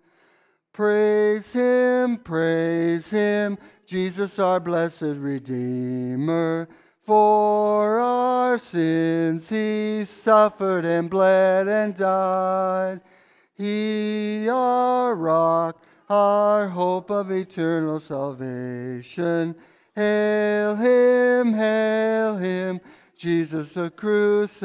Praise 0.73 1.53
him, 1.53 2.17
praise 2.17 3.09
him, 3.09 3.57
Jesus 3.85 4.39
our 4.39 4.59
blessed 4.59 5.03
Redeemer. 5.03 6.67
For 7.05 7.99
our 7.99 8.57
sins 8.57 9.47
he 9.47 10.05
suffered 10.05 10.85
and 10.85 11.07
bled 11.07 11.67
and 11.67 11.93
died. 11.93 13.01
He, 13.53 14.49
our 14.49 15.13
rock, 15.13 15.83
our 16.09 16.69
hope 16.69 17.11
of 17.11 17.29
eternal 17.31 17.99
salvation. 17.99 19.55
Hail 19.95 20.75
him, 20.75 21.53
hail 21.53 22.37
him, 22.37 22.81
Jesus 23.15 23.73
the 23.73 23.91
crucified. 23.91 24.63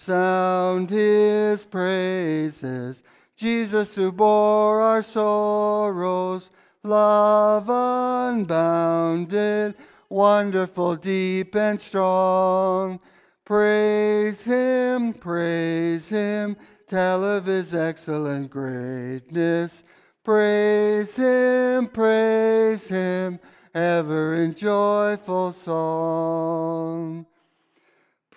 Sound 0.00 0.90
his 0.90 1.66
praises, 1.66 3.02
Jesus 3.36 3.94
who 3.94 4.10
bore 4.10 4.80
our 4.80 5.02
sorrows, 5.02 6.50
love 6.82 7.68
unbounded 7.68 9.76
wonderful, 10.10 10.96
deep, 10.96 11.54
and 11.54 11.80
strong. 11.80 13.00
Praise 13.44 14.42
him, 14.42 15.14
praise 15.14 16.08
him, 16.08 16.56
tell 16.86 17.24
of 17.24 17.46
his 17.46 17.74
excellent 17.74 18.50
greatness. 18.50 19.82
Praise 20.22 21.16
him, 21.16 21.88
praise 21.88 22.88
him, 22.88 23.40
ever 23.74 24.34
in 24.34 24.54
joyful 24.54 25.52
song. 25.52 27.26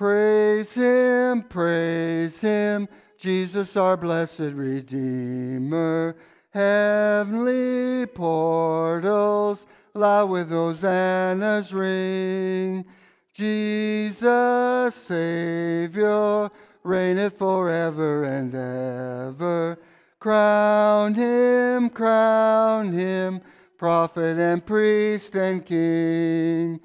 Praise 0.04 0.74
him, 0.74 1.44
praise 1.44 2.42
him, 2.42 2.90
Jesus 3.18 3.78
our 3.78 3.96
blessed 3.96 4.52
Redeemer. 4.52 6.18
Heavenly 6.50 8.06
portals 8.08 9.66
loud 9.94 10.30
with 10.30 10.50
hosannas 10.50 11.74
ring. 11.74 12.84
Jesus, 13.32 14.94
Savior, 14.94 16.50
reigneth 16.84 17.38
forever 17.38 18.26
and 18.26 18.54
ever. 18.54 19.80
Crown 20.20 21.14
him, 21.14 21.90
crown 21.90 22.92
him, 22.92 23.40
prophet 23.78 24.38
and 24.38 24.66
priest 24.66 25.34
and 25.38 25.66
king. 25.66 26.82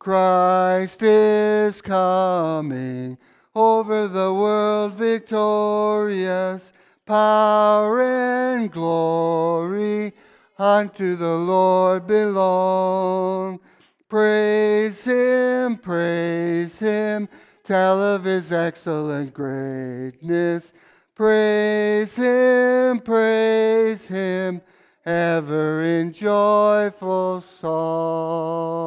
Christ 0.00 1.02
is 1.02 1.82
coming 1.82 3.18
over 3.54 4.08
the 4.08 4.32
world 4.32 4.94
victorious, 4.94 6.72
power 7.04 8.00
and 8.00 8.72
glory 8.72 10.14
unto 10.58 11.16
the 11.16 11.36
Lord 11.36 12.06
belong. 12.06 13.60
Praise 14.08 15.04
him, 15.04 15.76
praise 15.76 16.78
him, 16.78 17.28
tell 17.62 18.02
of 18.02 18.24
his 18.24 18.50
excellent 18.50 19.34
greatness. 19.34 20.72
Praise 21.14 22.16
him, 22.16 23.00
praise 23.00 24.08
him, 24.08 24.62
ever 25.06 25.82
in 25.82 26.12
joyful 26.12 27.40
song. 27.60 28.80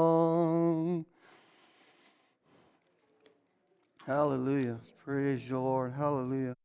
Hallelujah. 4.05 4.79
Praise 5.03 5.49
your 5.49 5.59
Lord. 5.59 5.93
Hallelujah. 5.93 6.55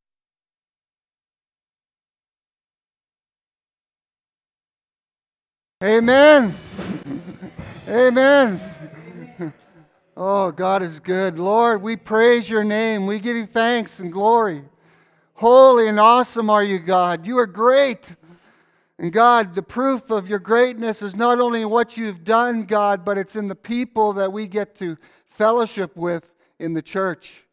Amen. 5.83 6.57
Amen. 7.89 8.61
Oh, 10.17 10.51
God 10.51 10.83
is 10.83 10.99
good. 10.99 11.39
Lord, 11.39 11.81
we 11.81 11.95
praise 11.95 12.51
your 12.51 12.65
name. 12.65 13.07
We 13.07 13.21
give 13.21 13.37
you 13.37 13.47
thanks 13.47 14.01
and 14.01 14.13
glory. 14.13 14.65
Holy 15.35 15.87
and 15.87 16.01
awesome 16.01 16.51
are 16.51 16.65
you, 16.65 16.81
God. 16.81 17.25
You 17.25 17.39
are 17.39 17.47
great. 17.47 18.17
And 18.99 19.13
God, 19.13 19.55
the 19.55 19.63
proof 19.63 20.11
of 20.11 20.29
your 20.29 20.41
greatness 20.41 21.03
is 21.03 21.15
not 21.15 21.41
only 21.41 21.63
in 21.63 21.71
what 21.71 21.97
you've 21.97 22.25
done, 22.25 22.65
God, 22.65 23.05
but 23.05 23.17
it's 23.17 23.37
in 23.37 23.47
the 23.47 23.55
people 23.55 24.13
that 24.15 24.33
we 24.33 24.47
get 24.47 24.75
to 24.77 24.97
fellowship 25.27 25.97
with 25.97 26.29
in 26.59 26.75
the 26.75 26.83
church. 26.83 27.45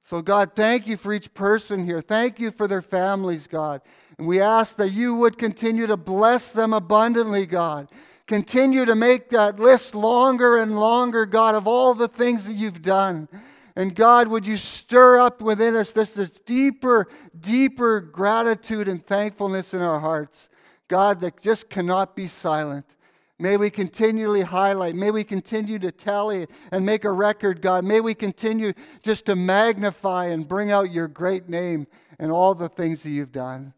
So, 0.00 0.22
God, 0.22 0.52
thank 0.54 0.86
you 0.86 0.96
for 0.96 1.12
each 1.12 1.32
person 1.34 1.84
here. 1.84 2.00
Thank 2.00 2.38
you 2.38 2.50
for 2.50 2.68
their 2.68 2.82
families, 2.82 3.46
God. 3.46 3.82
And 4.18 4.26
we 4.26 4.40
ask 4.40 4.76
that 4.76 4.90
you 4.90 5.14
would 5.14 5.38
continue 5.38 5.86
to 5.86 5.96
bless 5.96 6.52
them 6.52 6.72
abundantly, 6.72 7.46
God. 7.46 7.88
Continue 8.26 8.84
to 8.84 8.94
make 8.94 9.30
that 9.30 9.58
list 9.58 9.94
longer 9.94 10.56
and 10.56 10.78
longer, 10.78 11.26
God, 11.26 11.54
of 11.54 11.66
all 11.66 11.94
the 11.94 12.08
things 12.08 12.46
that 12.46 12.54
you've 12.54 12.82
done. 12.82 13.28
And 13.74 13.94
God, 13.94 14.28
would 14.28 14.46
you 14.46 14.56
stir 14.56 15.20
up 15.20 15.40
within 15.40 15.74
us 15.76 15.92
this, 15.92 16.14
this 16.14 16.30
deeper, 16.30 17.08
deeper 17.38 18.00
gratitude 18.00 18.86
and 18.86 19.04
thankfulness 19.04 19.72
in 19.72 19.82
our 19.82 19.98
hearts, 19.98 20.50
God, 20.92 21.20
that 21.20 21.40
just 21.40 21.70
cannot 21.70 22.14
be 22.14 22.28
silent. 22.28 22.96
May 23.38 23.56
we 23.56 23.70
continually 23.70 24.42
highlight. 24.42 24.94
May 24.94 25.10
we 25.10 25.24
continue 25.24 25.78
to 25.78 25.90
tally 25.90 26.46
and 26.70 26.84
make 26.84 27.06
a 27.06 27.10
record, 27.10 27.62
God. 27.62 27.82
May 27.82 28.02
we 28.02 28.12
continue 28.12 28.74
just 29.02 29.24
to 29.24 29.34
magnify 29.34 30.26
and 30.26 30.46
bring 30.46 30.70
out 30.70 30.92
your 30.92 31.08
great 31.08 31.48
name 31.48 31.86
and 32.18 32.30
all 32.30 32.54
the 32.54 32.68
things 32.68 33.02
that 33.04 33.08
you've 33.08 33.32
done. 33.32 33.72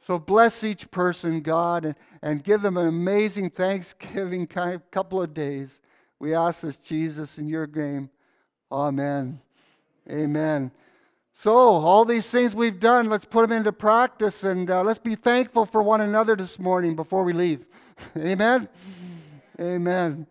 So 0.00 0.18
bless 0.18 0.64
each 0.64 0.90
person, 0.90 1.42
God, 1.42 1.84
and, 1.84 1.94
and 2.22 2.42
give 2.42 2.60
them 2.60 2.76
an 2.76 2.88
amazing 2.88 3.50
Thanksgiving 3.50 4.48
kind 4.48 4.74
of 4.74 4.90
couple 4.90 5.22
of 5.22 5.32
days. 5.32 5.80
We 6.18 6.34
ask 6.34 6.62
this, 6.62 6.76
Jesus, 6.76 7.38
in 7.38 7.46
your 7.46 7.68
name. 7.68 8.10
Amen. 8.72 9.40
Amen. 10.10 10.72
So, 11.42 11.58
all 11.58 12.04
these 12.04 12.28
things 12.28 12.54
we've 12.54 12.78
done, 12.78 13.08
let's 13.08 13.24
put 13.24 13.42
them 13.42 13.50
into 13.50 13.72
practice 13.72 14.44
and 14.44 14.70
uh, 14.70 14.84
let's 14.84 15.00
be 15.00 15.16
thankful 15.16 15.66
for 15.66 15.82
one 15.82 16.00
another 16.00 16.36
this 16.36 16.56
morning 16.56 16.94
before 16.94 17.24
we 17.24 17.32
leave. 17.32 17.66
Amen. 18.16 18.68
Amen. 19.58 20.28